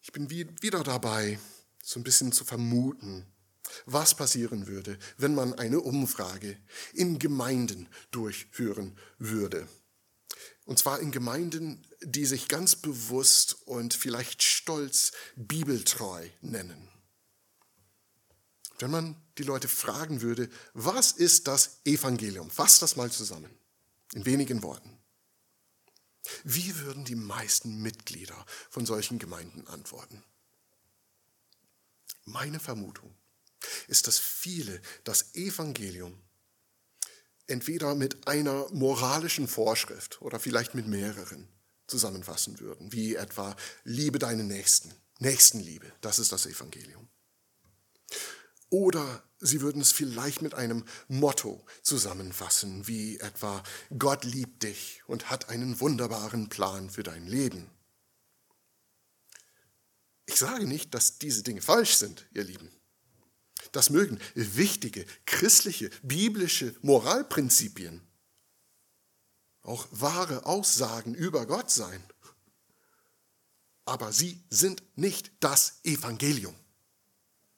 Ich 0.00 0.12
bin 0.12 0.30
wieder 0.30 0.82
dabei, 0.82 1.38
so 1.82 2.00
ein 2.00 2.04
bisschen 2.04 2.32
zu 2.32 2.44
vermuten, 2.44 3.26
was 3.84 4.14
passieren 4.14 4.66
würde, 4.66 4.98
wenn 5.18 5.34
man 5.34 5.54
eine 5.54 5.80
Umfrage 5.80 6.58
in 6.92 7.18
Gemeinden 7.18 7.88
durchführen 8.10 8.96
würde. 9.18 9.68
Und 10.64 10.78
zwar 10.78 11.00
in 11.00 11.12
Gemeinden, 11.12 11.86
die 12.02 12.26
sich 12.26 12.48
ganz 12.48 12.76
bewusst 12.76 13.56
und 13.66 13.94
vielleicht 13.94 14.42
stolz 14.42 15.12
bibeltreu 15.36 16.28
nennen. 16.40 16.88
Wenn 18.78 18.90
man 18.90 19.16
die 19.38 19.44
Leute 19.44 19.68
fragen 19.68 20.20
würde, 20.20 20.50
was 20.74 21.12
ist 21.12 21.46
das 21.46 21.80
Evangelium? 21.84 22.50
Fass 22.50 22.78
das 22.78 22.96
mal 22.96 23.10
zusammen, 23.10 23.50
in 24.12 24.26
wenigen 24.26 24.62
Worten. 24.62 24.98
Wie 26.44 26.76
würden 26.80 27.04
die 27.04 27.14
meisten 27.14 27.80
Mitglieder 27.80 28.44
von 28.68 28.84
solchen 28.84 29.18
Gemeinden 29.18 29.66
antworten? 29.68 30.22
Meine 32.24 32.58
Vermutung 32.58 33.16
ist, 33.88 34.06
dass 34.06 34.18
viele 34.18 34.80
das 35.04 35.34
Evangelium 35.34 36.18
entweder 37.46 37.94
mit 37.94 38.26
einer 38.26 38.66
moralischen 38.72 39.48
Vorschrift 39.48 40.20
oder 40.22 40.40
vielleicht 40.40 40.74
mit 40.74 40.86
mehreren 40.86 41.48
zusammenfassen 41.86 42.58
würden, 42.58 42.92
wie 42.92 43.14
etwa 43.14 43.54
Liebe 43.84 44.18
deinen 44.18 44.48
Nächsten, 44.48 44.92
Nächstenliebe, 45.20 45.92
das 46.00 46.18
ist 46.18 46.32
das 46.32 46.46
Evangelium. 46.46 47.08
Oder 48.68 49.22
Sie 49.38 49.60
würden 49.60 49.82
es 49.82 49.92
vielleicht 49.92 50.40
mit 50.40 50.54
einem 50.54 50.84
Motto 51.08 51.64
zusammenfassen, 51.82 52.86
wie 52.88 53.18
etwa 53.20 53.62
Gott 53.98 54.24
liebt 54.24 54.62
dich 54.62 55.02
und 55.06 55.28
hat 55.30 55.50
einen 55.50 55.78
wunderbaren 55.80 56.48
Plan 56.48 56.88
für 56.88 57.02
dein 57.02 57.26
Leben. 57.26 57.70
Ich 60.24 60.36
sage 60.36 60.66
nicht, 60.66 60.94
dass 60.94 61.18
diese 61.18 61.42
Dinge 61.42 61.60
falsch 61.60 61.96
sind, 61.96 62.26
ihr 62.32 62.44
Lieben. 62.44 62.70
Das 63.72 63.90
mögen 63.90 64.18
wichtige, 64.34 65.04
christliche, 65.24 65.90
biblische 66.02 66.74
Moralprinzipien, 66.82 68.00
auch 69.62 69.86
wahre 69.90 70.46
Aussagen 70.46 71.14
über 71.14 71.46
Gott 71.46 71.70
sein. 71.70 72.02
Aber 73.84 74.12
sie 74.12 74.42
sind 74.50 74.82
nicht 74.96 75.32
das 75.40 75.80
Evangelium. 75.84 76.54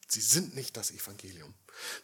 Sie 0.09 0.21
sind 0.21 0.55
nicht 0.55 0.77
das 0.77 0.91
Evangelium. 0.91 1.55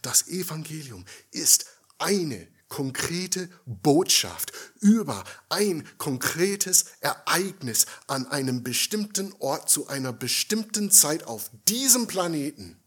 Das 0.03 0.29
Evangelium 0.29 1.05
ist 1.31 1.67
eine 1.99 2.47
konkrete 2.69 3.49
Botschaft 3.67 4.53
über 4.81 5.25
ein 5.49 5.87
konkretes 5.99 6.87
Ereignis 7.01 7.87
an 8.07 8.27
einem 8.27 8.63
bestimmten 8.63 9.33
Ort 9.39 9.71
zu 9.71 9.87
einer 9.87 10.13
bestimmten 10.13 10.91
Zeit 10.91 11.25
auf 11.25 11.51
diesem 11.69 12.07
Planeten, 12.07 12.81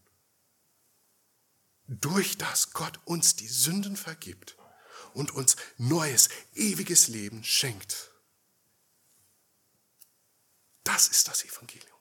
durch 1.88 2.38
das 2.38 2.72
Gott 2.72 3.00
uns 3.04 3.36
die 3.36 3.48
Sünden 3.48 3.96
vergibt 3.96 4.56
und 5.14 5.30
uns 5.32 5.56
neues, 5.76 6.28
ewiges 6.54 7.08
Leben 7.08 7.42
schenkt. 7.42 8.10
Das 10.84 11.08
ist 11.08 11.28
das 11.28 11.44
Evangelium. 11.44 11.98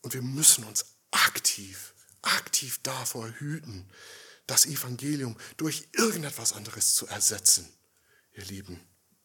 Und 0.00 0.14
wir 0.14 0.22
müssen 0.22 0.64
uns 0.64 0.86
aktiv 1.10 1.94
aktiv 2.22 2.80
davor 2.82 3.30
hüten, 3.38 3.88
das 4.46 4.66
Evangelium 4.66 5.36
durch 5.56 5.88
irgendetwas 5.92 6.52
anderes 6.52 6.94
zu 6.94 7.06
ersetzen, 7.06 7.68
ihr 8.32 8.44
Lieben. 8.44 8.80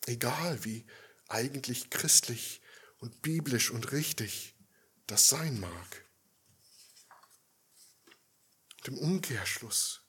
Egal 0.06 0.64
wie 0.66 0.86
eigentlich 1.28 1.90
christlich 1.90 2.62
und 2.98 3.22
biblisch 3.22 3.72
und 3.72 3.92
richtig 3.92 4.56
das 5.08 5.28
sein 5.28 5.60
mag. 5.60 6.03
Im 8.88 8.98
Umkehrschluss 8.98 10.02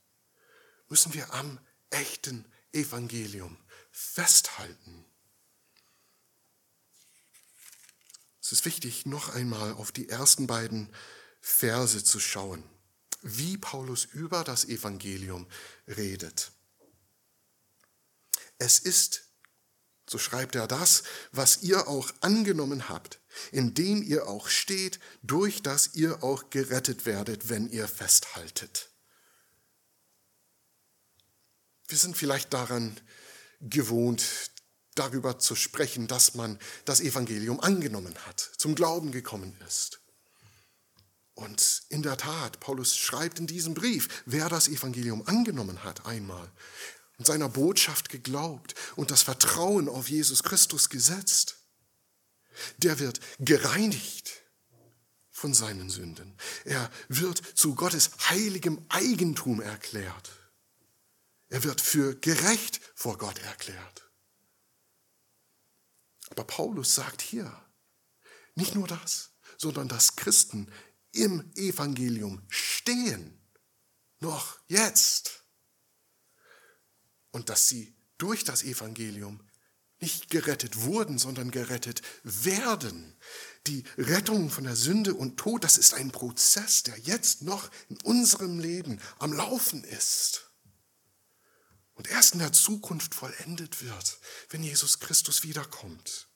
müssen 0.89 1.15
wir 1.15 1.33
am 1.33 1.59
echten 1.91 2.45
Evangelium 2.73 3.57
festhalten. 3.91 5.05
Es 8.41 8.53
ist 8.53 8.65
wichtig, 8.65 9.07
noch 9.07 9.31
einmal 9.31 9.73
auf 9.73 9.93
die 9.93 10.09
ersten 10.09 10.47
beiden 10.47 10.95
Verse 11.41 12.05
zu 12.05 12.21
schauen 12.21 12.63
wie 13.25 13.57
Paulus 13.57 14.05
über 14.05 14.45
das 14.45 14.67
Evangelium 14.67 15.49
redet. 15.89 16.53
Es 18.59 18.79
ist, 18.79 19.31
so 20.15 20.19
schreibt 20.19 20.55
er 20.55 20.69
das, 20.69 21.03
was 21.33 21.65
ihr 21.65 21.89
auch 21.89 22.09
angenommen 22.21 22.89
habt, 22.89 23.19
in 23.51 23.75
dem 23.75 24.01
ihr 24.01 24.29
auch 24.29 24.47
steht, 24.47 25.01
durch 25.25 25.61
das 25.61 25.97
ihr 25.97 26.23
auch 26.23 26.51
gerettet 26.51 27.05
werdet, 27.05 27.49
wenn 27.49 27.69
ihr 27.69 27.89
festhaltet. 27.89 28.91
Wir 31.89 31.99
sind 31.99 32.17
vielleicht 32.17 32.55
daran 32.55 32.97
gewohnt, 33.61 34.53
darüber 34.95 35.41
zu 35.41 35.57
sprechen, 35.57 36.07
dass 36.07 36.37
man 36.37 36.61
das 36.85 37.01
Evangelium 37.01 37.59
angenommen 37.59 38.15
hat, 38.25 38.39
zum 38.57 38.77
Glauben 38.77 39.11
gekommen 39.11 39.61
ist. 39.67 40.01
Und 41.35 41.83
in 41.89 42.05
der 42.05 42.17
Tat, 42.17 42.61
Paulus 42.61 42.97
schreibt 42.97 43.41
in 43.41 43.49
diesem 43.49 43.75
Brief, 43.75 44.23
wer 44.27 44.49
das 44.49 44.69
Evangelium 44.69 45.27
angenommen 45.27 45.83
hat 45.83 46.07
einmal 46.07 46.53
und 47.19 47.27
seiner 47.27 47.49
Botschaft 47.49 48.09
geglaubt 48.09 48.75
und 48.97 49.11
das 49.11 49.23
Vertrauen 49.23 49.89
auf 49.89 50.09
Jesus 50.09 50.43
Christus 50.43 50.89
gesetzt, 50.89 51.57
der 52.79 52.99
wird 52.99 53.21
gereinigt 53.39 54.33
von 55.31 55.55
seinen 55.55 55.91
Sünden. 55.91 56.37
Er 56.65 56.91
wird 57.09 57.43
zu 57.55 57.75
Gottes 57.75 58.11
heiligem 58.31 58.85
Eigentum 58.89 59.61
erklärt. 59.61 60.31
Er 61.49 61.65
wird 61.65 61.81
für 61.81 62.15
gerecht 62.17 62.81
vor 62.95 63.19
Gott 63.19 63.39
erklärt. 63.41 64.11
Aber 66.31 66.45
Paulus 66.45 66.95
sagt 66.95 67.23
hier 67.23 67.53
nicht 68.55 68.75
nur 68.75 68.87
das, 68.87 69.31
sondern 69.57 69.89
dass 69.89 70.17
Christen 70.17 70.71
im 71.13 71.53
Evangelium 71.55 72.43
stehen, 72.49 73.41
noch 74.21 74.59
jetzt. 74.67 75.44
Und 77.35 77.49
dass 77.49 77.69
sie 77.69 77.95
durch 78.17 78.45
das 78.45 78.63
Evangelium 78.63 79.41
nicht 80.01 80.31
gerettet 80.31 80.83
wurden, 80.83 81.19
sondern 81.19 81.51
gerettet 81.51 82.03
werden. 82.23 83.17
Die 83.67 83.85
Rettung 83.99 84.51
von 84.51 84.65
der 84.65 84.77
Sünde 84.77 85.15
und 85.15 85.37
Tod, 85.37 85.65
das 85.65 85.79
ist 85.79 85.95
ein 85.95 86.11
Prozess, 86.11 86.83
der 86.83 86.99
jetzt 86.99 87.43
noch 87.43 87.71
in 87.89 88.01
unserem 88.03 88.59
Leben 88.59 89.01
am 89.19 89.33
Laufen 89.33 89.83
ist. 89.85 90.51
Und 91.95 92.09
erst 92.09 92.35
in 92.35 92.41
der 92.41 92.53
Zukunft 92.53 93.15
vollendet 93.15 93.83
wird, 93.83 94.19
wenn 94.51 94.63
Jesus 94.63 95.01
Christus 95.01 95.43
wiederkommt. 95.43 96.29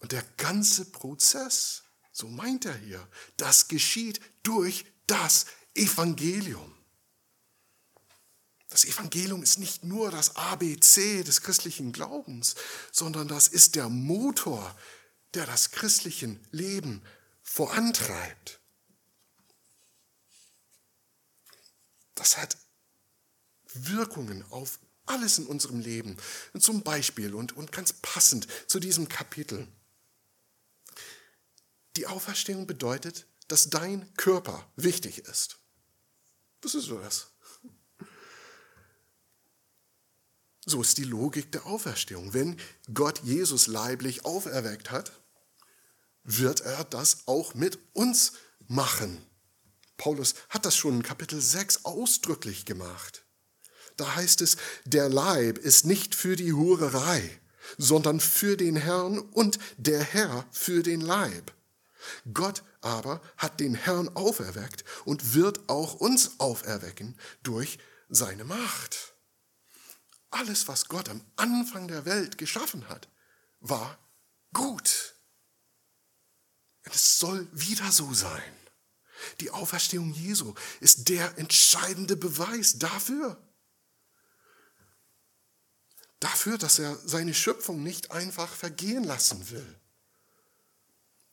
Und 0.00 0.12
der 0.12 0.22
ganze 0.36 0.84
Prozess 0.84 1.84
so 2.14 2.28
meint 2.28 2.64
er 2.64 2.76
hier. 2.76 3.06
Das 3.36 3.66
geschieht 3.66 4.20
durch 4.44 4.86
das 5.08 5.46
Evangelium. 5.74 6.72
Das 8.74 8.84
Evangelium 8.84 9.44
ist 9.44 9.60
nicht 9.60 9.84
nur 9.84 10.10
das 10.10 10.34
ABC 10.34 11.22
des 11.22 11.42
christlichen 11.42 11.92
Glaubens, 11.92 12.56
sondern 12.90 13.28
das 13.28 13.46
ist 13.46 13.76
der 13.76 13.88
Motor, 13.88 14.76
der 15.34 15.46
das 15.46 15.70
christliche 15.70 16.40
Leben 16.50 17.00
vorantreibt. 17.44 18.58
Das 22.16 22.36
hat 22.36 22.56
Wirkungen 23.74 24.44
auf 24.50 24.80
alles 25.06 25.38
in 25.38 25.46
unserem 25.46 25.78
Leben. 25.78 26.16
zum 26.58 26.82
Beispiel 26.82 27.32
und, 27.32 27.56
und 27.56 27.70
ganz 27.70 27.92
passend 27.92 28.48
zu 28.66 28.80
diesem 28.80 29.08
Kapitel 29.08 29.68
die 31.94 32.08
Auferstehung 32.08 32.66
bedeutet, 32.66 33.28
dass 33.46 33.70
dein 33.70 34.12
Körper 34.16 34.68
wichtig 34.74 35.18
ist. 35.18 35.58
Das 36.60 36.74
ist 36.74 36.86
so 36.86 36.98
das. 36.98 37.33
So 40.66 40.80
ist 40.80 40.98
die 40.98 41.04
Logik 41.04 41.52
der 41.52 41.66
Auferstehung. 41.66 42.32
Wenn 42.32 42.58
Gott 42.92 43.20
Jesus 43.22 43.66
leiblich 43.66 44.24
auferweckt 44.24 44.90
hat, 44.90 45.12
wird 46.24 46.62
er 46.62 46.84
das 46.84 47.26
auch 47.26 47.54
mit 47.54 47.78
uns 47.92 48.32
machen. 48.66 49.24
Paulus 49.96 50.34
hat 50.48 50.64
das 50.64 50.76
schon 50.76 50.96
in 50.96 51.02
Kapitel 51.02 51.40
6 51.40 51.84
ausdrücklich 51.84 52.64
gemacht. 52.64 53.24
Da 53.96 54.16
heißt 54.16 54.40
es, 54.40 54.56
der 54.84 55.08
Leib 55.08 55.58
ist 55.58 55.84
nicht 55.84 56.14
für 56.14 56.34
die 56.34 56.52
Hurerei, 56.52 57.22
sondern 57.78 58.18
für 58.18 58.56
den 58.56 58.76
Herrn 58.76 59.18
und 59.18 59.58
der 59.76 60.02
Herr 60.02 60.46
für 60.50 60.82
den 60.82 61.00
Leib. 61.00 61.52
Gott 62.32 62.62
aber 62.80 63.20
hat 63.36 63.60
den 63.60 63.74
Herrn 63.74 64.08
auferweckt 64.14 64.84
und 65.04 65.34
wird 65.34 65.68
auch 65.68 65.94
uns 65.94 66.38
auferwecken 66.38 67.16
durch 67.42 67.78
seine 68.08 68.44
Macht. 68.44 69.13
Alles, 70.34 70.66
was 70.66 70.88
Gott 70.88 71.08
am 71.08 71.24
Anfang 71.36 71.86
der 71.86 72.04
Welt 72.06 72.38
geschaffen 72.38 72.88
hat, 72.88 73.08
war 73.60 73.98
gut. 74.52 75.14
Und 76.84 76.94
es 76.94 77.18
soll 77.20 77.48
wieder 77.52 77.92
so 77.92 78.12
sein. 78.12 78.42
Die 79.38 79.50
Auferstehung 79.52 80.12
Jesu 80.12 80.54
ist 80.80 81.08
der 81.08 81.38
entscheidende 81.38 82.16
Beweis 82.16 82.78
dafür. 82.80 83.40
Dafür, 86.18 86.58
dass 86.58 86.80
er 86.80 86.96
seine 86.96 87.32
Schöpfung 87.32 87.84
nicht 87.84 88.10
einfach 88.10 88.52
vergehen 88.52 89.04
lassen 89.04 89.50
will 89.50 89.80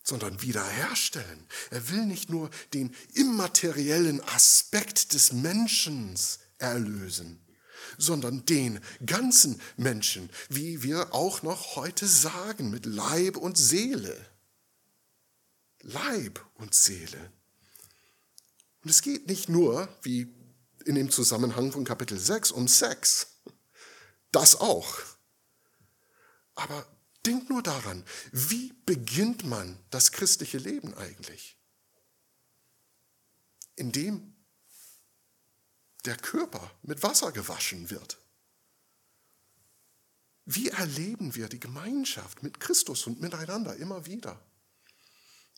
sondern 0.04 0.42
wiederherstellen. 0.42 1.46
Er 1.70 1.88
will 1.90 2.04
nicht 2.06 2.28
nur 2.28 2.50
den 2.74 2.92
immateriellen 3.14 4.20
Aspekt 4.20 5.14
des 5.14 5.32
Menschen 5.32 6.18
erlösen, 6.58 7.40
sondern 7.98 8.44
den 8.46 8.80
ganzen 9.04 9.60
Menschen, 9.76 10.30
wie 10.48 10.82
wir 10.82 11.14
auch 11.14 11.42
noch 11.42 11.76
heute 11.76 12.06
sagen, 12.06 12.70
mit 12.70 12.86
Leib 12.86 13.36
und 13.36 13.56
Seele. 13.56 14.16
Leib 15.80 16.44
und 16.54 16.74
Seele. 16.74 17.32
Und 18.82 18.90
es 18.90 19.02
geht 19.02 19.26
nicht 19.28 19.48
nur, 19.48 19.88
wie 20.02 20.32
in 20.84 20.94
dem 20.94 21.10
Zusammenhang 21.10 21.72
von 21.72 21.84
Kapitel 21.84 22.18
6, 22.18 22.52
um 22.52 22.68
Sex. 22.68 23.38
Das 24.30 24.56
auch. 24.56 24.98
Aber 26.54 26.86
Denk 27.24 27.48
nur 27.48 27.62
daran, 27.62 28.04
wie 28.32 28.72
beginnt 28.84 29.44
man 29.44 29.78
das 29.90 30.10
christliche 30.10 30.58
Leben 30.58 30.92
eigentlich? 30.94 31.56
indem 33.76 34.31
der 36.04 36.16
Körper 36.16 36.70
mit 36.82 37.02
Wasser 37.02 37.32
gewaschen 37.32 37.90
wird. 37.90 38.18
Wie 40.44 40.68
erleben 40.68 41.34
wir 41.34 41.48
die 41.48 41.60
Gemeinschaft 41.60 42.42
mit 42.42 42.58
Christus 42.58 43.06
und 43.06 43.20
miteinander 43.20 43.76
immer 43.76 44.06
wieder? 44.06 44.40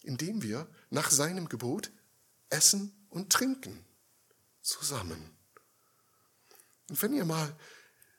Indem 0.02 0.42
wir 0.42 0.68
nach 0.90 1.10
seinem 1.10 1.48
Gebot 1.48 1.90
essen 2.50 3.06
und 3.08 3.32
trinken 3.32 3.84
zusammen. 4.60 5.30
Und 6.90 7.00
wenn 7.00 7.14
ihr 7.14 7.24
mal 7.24 7.56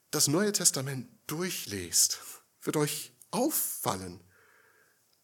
das 0.10 0.28
Neue 0.28 0.52
Testament 0.52 1.08
durchlest, 1.28 2.20
wird 2.64 2.78
euch 2.78 3.12
auffallen, 3.30 4.20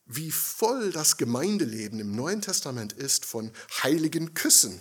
wie 0.06 0.32
voll 0.32 0.91
das 0.91 1.18
Gemeindeleben 1.18 1.99
im 1.99 2.16
Neuen 2.16 2.41
Testament 2.41 2.93
ist 2.93 3.26
von 3.26 3.52
heiligen 3.82 4.34
Küssen 4.34 4.80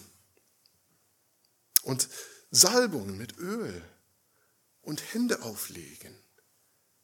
und 1.82 2.08
Salbungen 2.50 3.16
mit 3.16 3.38
Öl 3.38 3.82
und 4.82 5.14
Hände 5.14 5.42
auflegen 5.42 6.14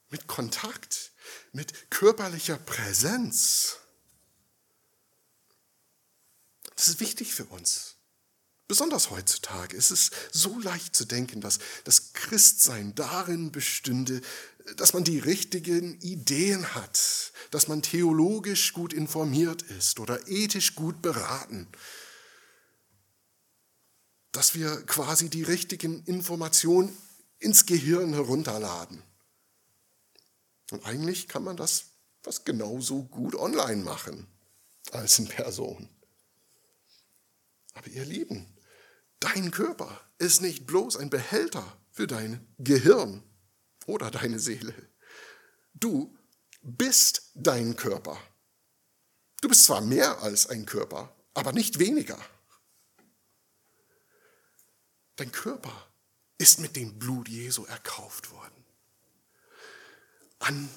mit 0.09 0.27
Kontakt, 0.27 1.13
mit 1.53 1.91
körperlicher 1.91 2.57
Präsenz. 2.57 3.77
Das 6.77 6.89
ist 6.89 7.01
wichtig 7.01 7.35
für 7.35 7.45
uns. 7.47 7.97
Besonders 8.69 9.11
heutzutage 9.11 9.77
ist 9.77 9.91
es 9.91 10.11
so 10.33 10.59
leicht 10.59 10.95
zu 10.97 11.05
denken, 11.05 11.41
dass 11.41 11.61
das 11.85 12.13
Christsein 12.13 12.95
darin 12.97 13.53
bestünde, 13.53 14.21
dass 14.77 14.93
man 14.93 15.05
die 15.05 15.21
richtigen 15.21 16.01
Ideen 16.01 16.75
hat, 16.75 17.33
dass 17.53 17.69
man 17.69 17.83
theologisch 17.83 18.73
gut 18.73 18.93
informiert 18.93 19.63
ist 19.63 20.01
oder 20.01 20.27
ethisch 20.27 20.75
gut 20.75 21.01
beraten, 21.01 21.69
dass 24.37 24.55
wir 24.55 24.85
quasi 24.85 25.31
die 25.31 25.45
richtigen 25.45 26.05
Informationen 26.05 26.95
ins 27.39 27.65
Gehirn 27.65 28.13
herunterladen. 28.13 29.03
Und 30.71 30.85
eigentlich 30.85 31.27
kann 31.27 31.43
man 31.43 31.57
das 31.57 31.87
fast 32.23 32.45
genauso 32.45 33.05
gut 33.05 33.35
online 33.35 33.83
machen 33.83 34.27
als 34.91 35.19
in 35.19 35.27
Person. 35.27 35.89
Aber 37.73 37.89
ihr 37.89 38.05
Lieben, 38.05 38.47
dein 39.21 39.51
Körper 39.51 40.03
ist 40.19 40.43
nicht 40.43 40.67
bloß 40.67 40.99
ein 40.99 41.09
Behälter 41.09 41.65
für 41.91 42.07
dein 42.07 42.47
Gehirn 42.59 43.23
oder 43.87 44.11
deine 44.11 44.39
Seele. 44.39 44.75
Du 45.73 46.15
bist 46.61 47.31
dein 47.35 47.75
Körper. 47.75 48.19
Du 49.41 49.49
bist 49.49 49.65
zwar 49.65 49.81
mehr 49.81 50.21
als 50.21 50.47
ein 50.47 50.67
Körper, 50.67 51.17
aber 51.33 51.53
nicht 51.53 51.79
weniger. 51.79 52.19
Dein 55.17 55.33
Körper 55.33 55.91
ist 56.39 56.61
mit 56.61 56.77
dem 56.77 56.99
Blut 56.99 57.29
Jesu 57.29 57.65
erkauft 57.65 58.31
worden. 58.31 58.65
An 60.39 60.69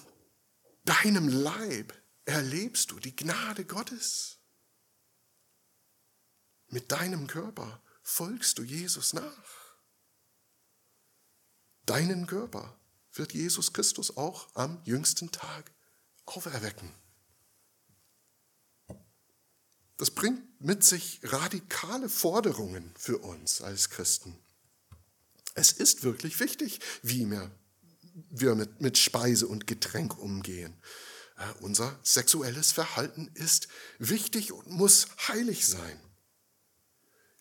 deinem 0.86 1.28
Leib 1.28 1.94
erlebst 2.26 2.92
du 2.92 3.00
die 3.00 3.16
Gnade 3.16 3.66
Gottes. 3.66 4.38
Mit 6.68 6.92
deinem 6.92 7.28
Körper 7.28 7.82
folgst 8.02 8.58
du 8.58 8.64
Jesus 8.64 9.14
nach. 9.14 9.76
Deinen 11.86 12.28
Körper 12.28 12.80
wird 13.14 13.34
Jesus 13.34 13.74
Christus 13.74 14.16
auch 14.16 14.48
am 14.56 14.82
jüngsten 14.86 15.32
Tag 15.32 15.72
auferwecken. 16.26 16.94
Das 20.00 20.10
bringt 20.10 20.41
mit 20.60 20.84
sich 20.84 21.20
radikale 21.24 22.10
Forderungen 22.10 22.91
für 22.97 23.20
uns 23.20 23.62
als 23.62 23.91
Christen. 23.91 24.36
Es 25.54 25.72
ist 25.72 26.04
wirklich 26.04 26.39
wichtig, 26.39 26.80
wie 27.04 27.30
wir 27.30 27.52
wir 28.30 28.56
mit, 28.56 28.82
mit 28.82 28.97
Speise 28.97 29.47
und 29.47 29.68
Getränk 29.68 30.18
umgehen. 30.18 30.74
Äh, 31.38 31.62
unser 31.62 32.00
sexuelles 32.04 32.72
Verhalten 32.72 33.30
ist 33.34 33.68
wichtig 33.97 34.52
und 34.52 34.70
muss 34.70 35.08
heilig 35.28 35.68
sein. 35.68 36.00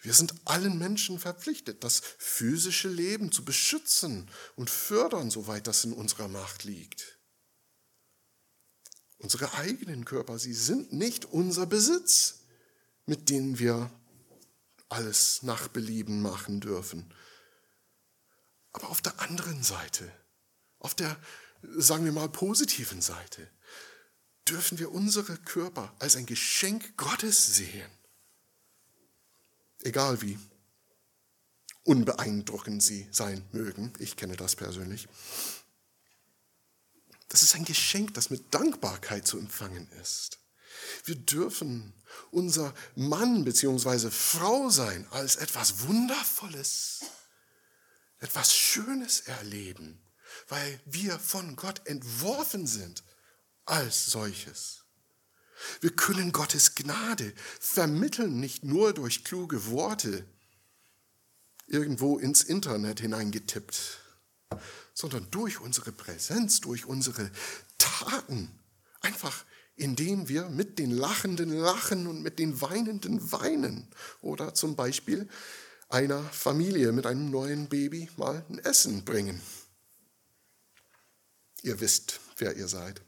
Wir 0.00 0.14
sind 0.14 0.34
allen 0.44 0.78
Menschen 0.78 1.18
verpflichtet, 1.18 1.82
das 1.82 2.02
physische 2.18 2.88
Leben 2.88 3.32
zu 3.32 3.44
beschützen 3.44 4.30
und 4.54 4.70
fördern, 4.70 5.30
soweit 5.30 5.66
das 5.66 5.84
in 5.84 5.92
unserer 5.92 6.28
Macht 6.28 6.64
liegt. 6.64 7.18
Unsere 9.18 9.54
eigenen 9.54 10.04
Körper, 10.04 10.38
sie 10.38 10.54
sind 10.54 10.92
nicht 10.92 11.24
unser 11.24 11.66
Besitz, 11.66 12.37
mit 13.08 13.30
denen 13.30 13.58
wir 13.58 13.90
alles 14.88 15.42
nach 15.42 15.68
Belieben 15.68 16.22
machen 16.22 16.60
dürfen. 16.60 17.12
Aber 18.72 18.90
auf 18.90 19.00
der 19.00 19.18
anderen 19.20 19.62
Seite 19.62 20.10
auf 20.78 20.94
der, 20.94 21.18
sagen 21.76 22.04
wir 22.04 22.12
mal, 22.12 22.28
positiven 22.28 23.00
Seite 23.00 23.50
dürfen 24.46 24.78
wir 24.78 24.92
unsere 24.92 25.36
Körper 25.38 25.92
als 25.98 26.16
ein 26.16 26.26
Geschenk 26.26 26.96
Gottes 26.96 27.54
sehen. 27.54 27.90
Egal 29.82 30.22
wie 30.22 30.38
unbeeindruckend 31.84 32.82
sie 32.82 33.08
sein 33.10 33.42
mögen. 33.52 33.92
Ich 33.98 34.16
kenne 34.16 34.36
das 34.36 34.54
persönlich. 34.54 35.08
Das 37.28 37.42
ist 37.42 37.54
ein 37.54 37.64
Geschenk, 37.64 38.14
das 38.14 38.30
mit 38.30 38.54
Dankbarkeit 38.54 39.26
zu 39.26 39.38
empfangen 39.38 39.90
ist. 40.02 40.38
Wir 41.04 41.16
dürfen 41.16 41.92
unser 42.30 42.74
Mann 42.94 43.44
bzw. 43.44 44.10
Frau 44.10 44.70
sein 44.70 45.06
als 45.10 45.36
etwas 45.36 45.86
Wundervolles, 45.86 47.00
etwas 48.20 48.54
Schönes 48.54 49.20
erleben 49.20 50.00
weil 50.48 50.80
wir 50.86 51.18
von 51.18 51.56
Gott 51.56 51.86
entworfen 51.86 52.66
sind 52.66 53.02
als 53.64 54.06
solches. 54.06 54.84
Wir 55.80 55.90
können 55.90 56.32
Gottes 56.32 56.74
Gnade 56.76 57.32
vermitteln, 57.58 58.38
nicht 58.38 58.62
nur 58.64 58.92
durch 58.92 59.24
kluge 59.24 59.66
Worte, 59.66 60.24
irgendwo 61.66 62.18
ins 62.18 62.42
Internet 62.42 63.00
hineingetippt, 63.00 63.98
sondern 64.94 65.30
durch 65.30 65.60
unsere 65.60 65.92
Präsenz, 65.92 66.60
durch 66.60 66.86
unsere 66.86 67.30
Taten, 67.76 68.58
einfach 69.00 69.44
indem 69.78 70.28
wir 70.28 70.48
mit 70.48 70.78
den 70.78 70.90
Lachenden 70.90 71.50
lachen 71.50 72.06
und 72.06 72.22
mit 72.22 72.38
den 72.38 72.60
Weinenden 72.60 73.32
weinen 73.32 73.88
oder 74.20 74.54
zum 74.54 74.76
Beispiel 74.76 75.28
einer 75.88 76.22
Familie 76.24 76.92
mit 76.92 77.06
einem 77.06 77.30
neuen 77.30 77.68
Baby 77.68 78.10
mal 78.16 78.44
ein 78.48 78.58
Essen 78.58 79.04
bringen. 79.04 79.40
Ihr 81.62 81.80
wisst, 81.80 82.20
wer 82.36 82.56
ihr 82.56 82.68
seid. 82.68 83.00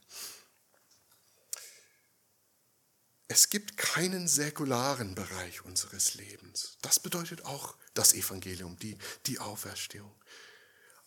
Es 3.28 3.48
gibt 3.48 3.76
keinen 3.76 4.26
säkularen 4.26 5.14
Bereich 5.14 5.64
unseres 5.64 6.14
Lebens. 6.14 6.78
Das 6.82 6.98
bedeutet 6.98 7.44
auch 7.44 7.76
das 7.94 8.12
Evangelium, 8.12 8.76
die, 8.78 8.98
die 9.26 9.38
Auferstehung. 9.38 10.12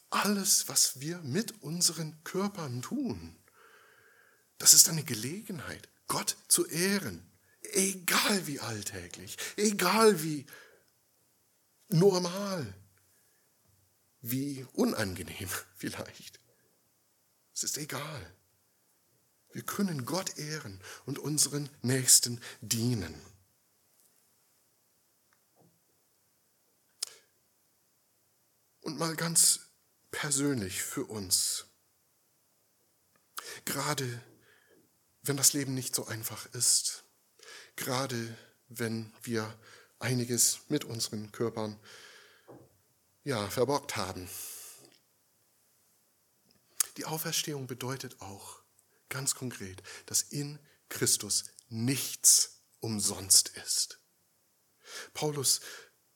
Alles, 0.09 0.69
was 0.69 1.01
wir 1.01 1.17
mit 1.19 1.63
unseren 1.63 2.23
Körpern 2.23 2.81
tun, 2.81 3.35
das 4.57 4.73
ist 4.73 4.89
eine 4.89 5.03
Gelegenheit, 5.03 5.89
Gott 6.07 6.37
zu 6.47 6.65
ehren. 6.67 7.29
Egal 7.61 8.45
wie 8.45 8.59
alltäglich, 8.59 9.37
egal 9.55 10.21
wie 10.21 10.45
normal, 11.89 12.73
wie 14.21 14.65
unangenehm 14.73 15.49
vielleicht. 15.75 16.39
Es 17.53 17.63
ist 17.63 17.77
egal. 17.77 18.33
Wir 19.51 19.61
können 19.61 20.05
Gott 20.05 20.37
ehren 20.39 20.81
und 21.05 21.19
unseren 21.19 21.69
Nächsten 21.83 22.41
dienen. 22.61 23.13
Und 28.81 28.97
mal 28.97 29.15
ganz 29.15 29.61
persönlich 30.11 30.81
für 30.81 31.05
uns. 31.05 31.65
Gerade 33.65 34.21
wenn 35.23 35.37
das 35.37 35.53
Leben 35.53 35.73
nicht 35.73 35.95
so 35.95 36.05
einfach 36.05 36.45
ist, 36.53 37.03
gerade 37.75 38.37
wenn 38.67 39.11
wir 39.23 39.57
einiges 39.99 40.59
mit 40.67 40.83
unseren 40.83 41.31
Körpern 41.31 41.79
ja 43.23 43.49
verbockt 43.49 43.95
haben, 43.95 44.29
die 46.97 47.05
Auferstehung 47.05 47.67
bedeutet 47.67 48.21
auch 48.21 48.61
ganz 49.09 49.33
konkret, 49.35 49.81
dass 50.05 50.21
in 50.21 50.59
Christus 50.89 51.45
nichts 51.69 52.59
umsonst 52.81 53.49
ist. 53.65 53.99
Paulus 55.13 55.61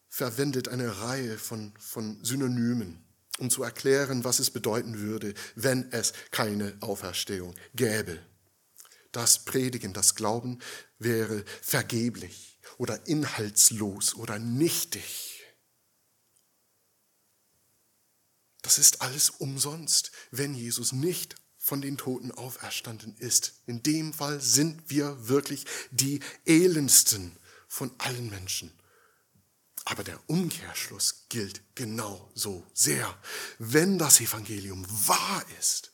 verwendet 0.09 0.67
eine 0.67 1.01
Reihe 1.01 1.37
von, 1.37 1.73
von 1.79 2.23
Synonymen, 2.23 3.03
um 3.39 3.49
zu 3.49 3.63
erklären, 3.63 4.23
was 4.23 4.39
es 4.39 4.51
bedeuten 4.51 4.99
würde, 4.99 5.33
wenn 5.55 5.91
es 5.91 6.13
keine 6.31 6.77
Auferstehung 6.81 7.55
gäbe. 7.73 8.19
Das 9.11 9.45
Predigen, 9.45 9.93
das 9.93 10.15
Glauben 10.15 10.59
wäre 10.99 11.43
vergeblich 11.61 12.59
oder 12.77 13.07
inhaltslos 13.07 14.15
oder 14.15 14.39
nichtig. 14.39 15.43
Das 18.61 18.77
ist 18.77 19.01
alles 19.01 19.29
umsonst, 19.29 20.11
wenn 20.31 20.53
Jesus 20.53 20.91
nicht 20.91 21.35
von 21.57 21.81
den 21.81 21.97
Toten 21.97 22.31
auferstanden 22.31 23.15
ist. 23.17 23.61
In 23.65 23.83
dem 23.83 24.13
Fall 24.13 24.41
sind 24.41 24.89
wir 24.89 25.27
wirklich 25.27 25.65
die 25.91 26.19
elendsten 26.45 27.37
von 27.67 27.91
allen 27.97 28.29
Menschen. 28.29 28.71
Aber 29.85 30.03
der 30.03 30.19
Umkehrschluss 30.29 31.27
gilt 31.29 31.61
genauso 31.75 32.65
sehr. 32.73 33.17
Wenn 33.57 33.97
das 33.97 34.19
Evangelium 34.19 34.85
wahr 35.07 35.45
ist, 35.59 35.93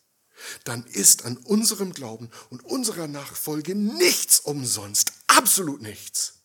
dann 0.64 0.86
ist 0.86 1.26
an 1.26 1.38
unserem 1.38 1.94
Glauben 1.94 2.30
und 2.50 2.64
unserer 2.64 3.08
Nachfolge 3.08 3.76
nichts 3.76 4.40
umsonst, 4.40 5.14
absolut 5.28 5.82
nichts. 5.82 6.40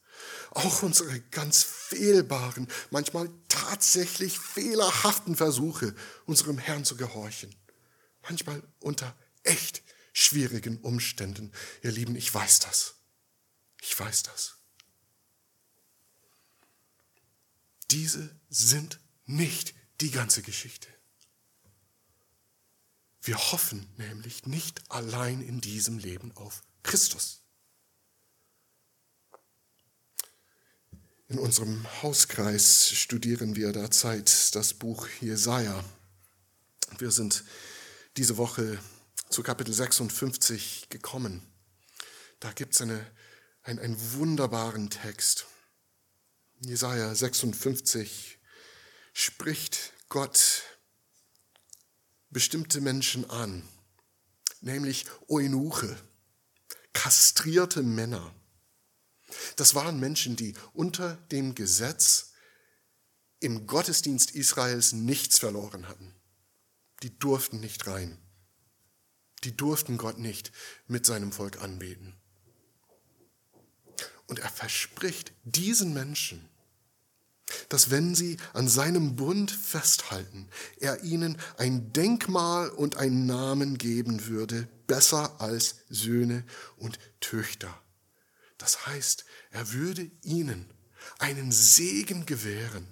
Auch 0.51 0.83
unsere 0.83 1.21
ganz 1.21 1.63
fehlbaren, 1.63 2.69
manchmal 2.91 3.31
tatsächlich 3.49 4.39
fehlerhaften 4.39 5.37
Versuche, 5.37 5.95
unserem 6.27 6.59
Herrn 6.59 6.85
zu 6.85 6.97
gehorchen. 6.97 7.55
Manchmal 8.23 8.63
unter 8.81 9.15
echt 9.43 9.83
schwierigen 10.13 10.79
Umständen. 10.79 11.53
Ihr 11.83 11.93
Lieben, 11.93 12.17
ich 12.17 12.33
weiß 12.33 12.61
das. 12.61 12.95
Ich 13.81 13.99
weiß 13.99 14.25
das. 14.25 14.57
Diese 17.91 18.39
sind 18.49 19.01
nicht 19.27 19.75
die 20.01 20.11
ganze 20.11 20.43
Geschichte. 20.43 20.89
Wir 23.29 23.53
hoffen 23.53 23.87
nämlich 23.99 24.47
nicht 24.47 24.81
allein 24.91 25.43
in 25.43 25.61
diesem 25.61 25.99
Leben 25.99 26.35
auf 26.35 26.63
Christus. 26.83 27.43
In 31.29 31.39
unserem 31.39 31.87
Hauskreis 32.03 32.91
studieren 32.91 33.55
wir 33.55 33.73
derzeit 33.73 34.55
das 34.55 34.73
Buch 34.73 35.07
Jesaja. 35.21 35.85
Wir 36.97 37.11
sind 37.11 37.45
diese 38.17 38.39
Woche 38.39 38.79
zu 39.29 39.43
Kapitel 39.43 39.75
56 39.75 40.89
gekommen. 40.89 41.47
Da 42.41 42.51
gibt 42.53 42.73
es 42.73 42.81
eine, 42.81 43.07
ein, 43.63 43.79
einen 43.79 44.13
wunderbaren 44.15 44.89
Text. 44.89 45.45
Jesaja 46.61 47.15
56 47.15 48.39
spricht 49.13 49.93
Gott 50.09 50.63
bestimmte 52.31 52.81
Menschen 52.81 53.29
an, 53.31 53.63
nämlich 54.61 55.07
Eunuche, 55.29 55.97
kastrierte 56.93 57.83
Männer. 57.83 58.35
Das 59.57 59.75
waren 59.75 60.01
Menschen, 60.01 60.37
die 60.37 60.55
unter 60.73 61.17
dem 61.31 61.55
Gesetz 61.55 62.33
im 63.41 63.67
Gottesdienst 63.67 64.33
Israels 64.33 64.93
nichts 64.93 65.39
verloren 65.39 65.87
hatten. 65.89 66.15
Die 67.03 67.17
durften 67.19 67.61
nicht 67.61 67.87
rein. 67.87 68.19
Die 69.45 69.57
durften 69.57 69.97
Gott 69.99 70.19
nicht 70.19 70.51
mit 70.87 71.07
seinem 71.07 71.31
Volk 71.31 71.63
anbeten. 71.63 72.17
Und 74.27 74.41
er 74.41 74.51
verspricht 74.51 75.33
diesen 75.45 75.95
Menschen, 75.95 76.49
dass 77.69 77.91
wenn 77.91 78.15
sie 78.15 78.37
an 78.53 78.69
seinem 78.69 79.17
Bund 79.17 79.51
festhalten, 79.51 80.49
er 80.81 81.03
ihnen 81.03 81.39
ein 81.57 81.93
Denkmal 81.93 82.71
und 82.71 82.97
einen 82.97 83.27
Namen 83.27 83.79
geben 83.79 84.27
würde, 84.27 84.69
besser 84.87 85.41
als 85.41 85.77
Söhne 85.89 86.45
und 86.77 86.99
Töchter. 87.21 87.83
Das 88.59 88.87
heißt, 88.87 89.25
er 89.51 89.73
würde 89.73 90.11
ihnen 90.23 90.73
einen 91.19 91.53
Segen 91.53 92.27
gewähren, 92.27 92.87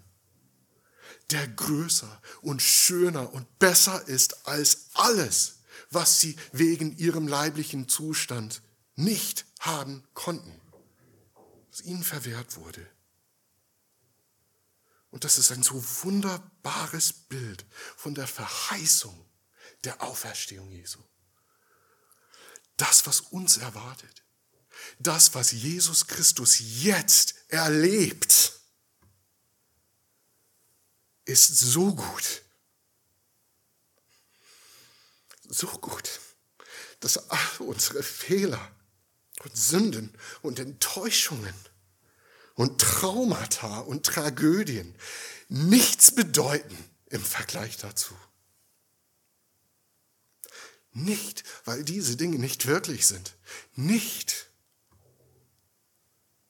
der 1.31 1.47
größer 1.49 2.21
und 2.41 2.63
schöner 2.63 3.33
und 3.33 3.59
besser 3.59 4.07
ist 4.07 4.47
als 4.47 4.87
alles, 4.95 5.57
was 5.91 6.21
sie 6.21 6.37
wegen 6.53 6.97
ihrem 6.97 7.27
leiblichen 7.27 7.89
Zustand 7.89 8.63
nicht 8.95 9.45
haben 9.59 10.05
konnten 10.15 10.61
was 11.77 11.85
ihnen 11.85 12.03
verwehrt 12.03 12.57
wurde. 12.57 12.87
Und 15.17 15.25
das 15.25 15.39
ist 15.39 15.51
ein 15.51 15.63
so 15.63 15.83
wunderbares 16.03 17.11
Bild 17.11 17.65
von 17.97 18.15
der 18.15 18.27
Verheißung 18.27 19.19
der 19.83 20.03
Auferstehung 20.03 20.71
Jesu. 20.71 21.03
Das, 22.77 23.07
was 23.07 23.23
uns 23.23 23.57
erwartet, 23.57 24.23
das, 24.99 25.35
was 25.35 25.53
Jesus 25.53 26.07
Christus 26.07 26.59
jetzt 26.61 27.35
erlebt, 27.49 28.61
ist 31.25 31.57
so 31.61 31.95
gut, 31.95 32.43
so 35.49 35.69
gut, 35.69 36.21
dass 37.01 37.31
all 37.31 37.57
unsere 37.61 38.03
Fehler 38.03 38.71
und 39.45 39.57
Sünden 39.57 40.15
und 40.43 40.59
Enttäuschungen 40.59 41.55
und 42.57 42.81
Traumata 42.81 43.81
und 43.81 44.05
Tragödien 44.05 44.95
nichts 45.49 46.11
bedeuten 46.11 46.77
im 47.07 47.23
Vergleich 47.23 47.77
dazu. 47.77 48.17
Nicht, 50.93 51.45
weil 51.67 51.85
diese 51.85 52.17
Dinge 52.17 52.39
nicht 52.39 52.67
wirklich 52.67 53.07
sind. 53.07 53.37
Nicht, 53.75 54.47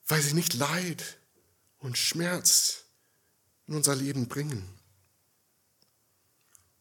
weil 0.06 0.22
sie 0.22 0.34
nicht 0.34 0.54
Leid 0.54 1.18
und 1.78 1.98
Schmerz 1.98 2.84
in 3.66 3.74
unser 3.74 3.96
Leben 3.96 4.28
bringen, 4.28 4.66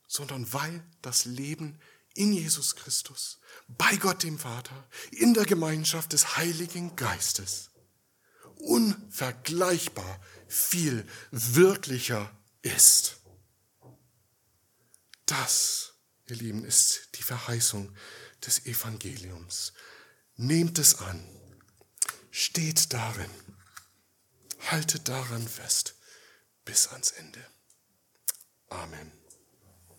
sondern 0.08 0.54
weil 0.54 0.86
das 1.02 1.26
Leben 1.26 1.80
in 2.14 2.32
Jesus 2.32 2.76
Christus, 2.76 3.40
bei 3.68 3.98
Gott 3.98 4.22
dem 4.22 4.38
Vater, 4.38 4.88
in 5.12 5.34
der 5.34 5.46
Gemeinschaft 5.46 6.14
des 6.14 6.38
Heiligen 6.38 6.96
Geistes 6.96 7.72
unvergleichbar 8.66 10.20
viel 10.48 11.08
wirklicher 11.32 12.32
ist. 12.62 13.18
Das, 15.26 15.94
ihr 16.28 16.36
Lieben, 16.36 16.64
ist 16.66 17.10
die 17.16 17.24
Verheißung 17.24 17.96
des 18.46 18.66
Evangeliums. 18.66 19.74
Nehmt 20.36 20.80
es 20.80 20.96
an, 20.96 21.24
steht 22.32 22.94
darin, 22.94 23.30
haltet 24.72 25.08
daran 25.08 25.48
fest 25.48 25.96
bis 26.66 26.88
ans 26.88 27.12
Ende. 27.12 27.46
Amen. 28.70 29.25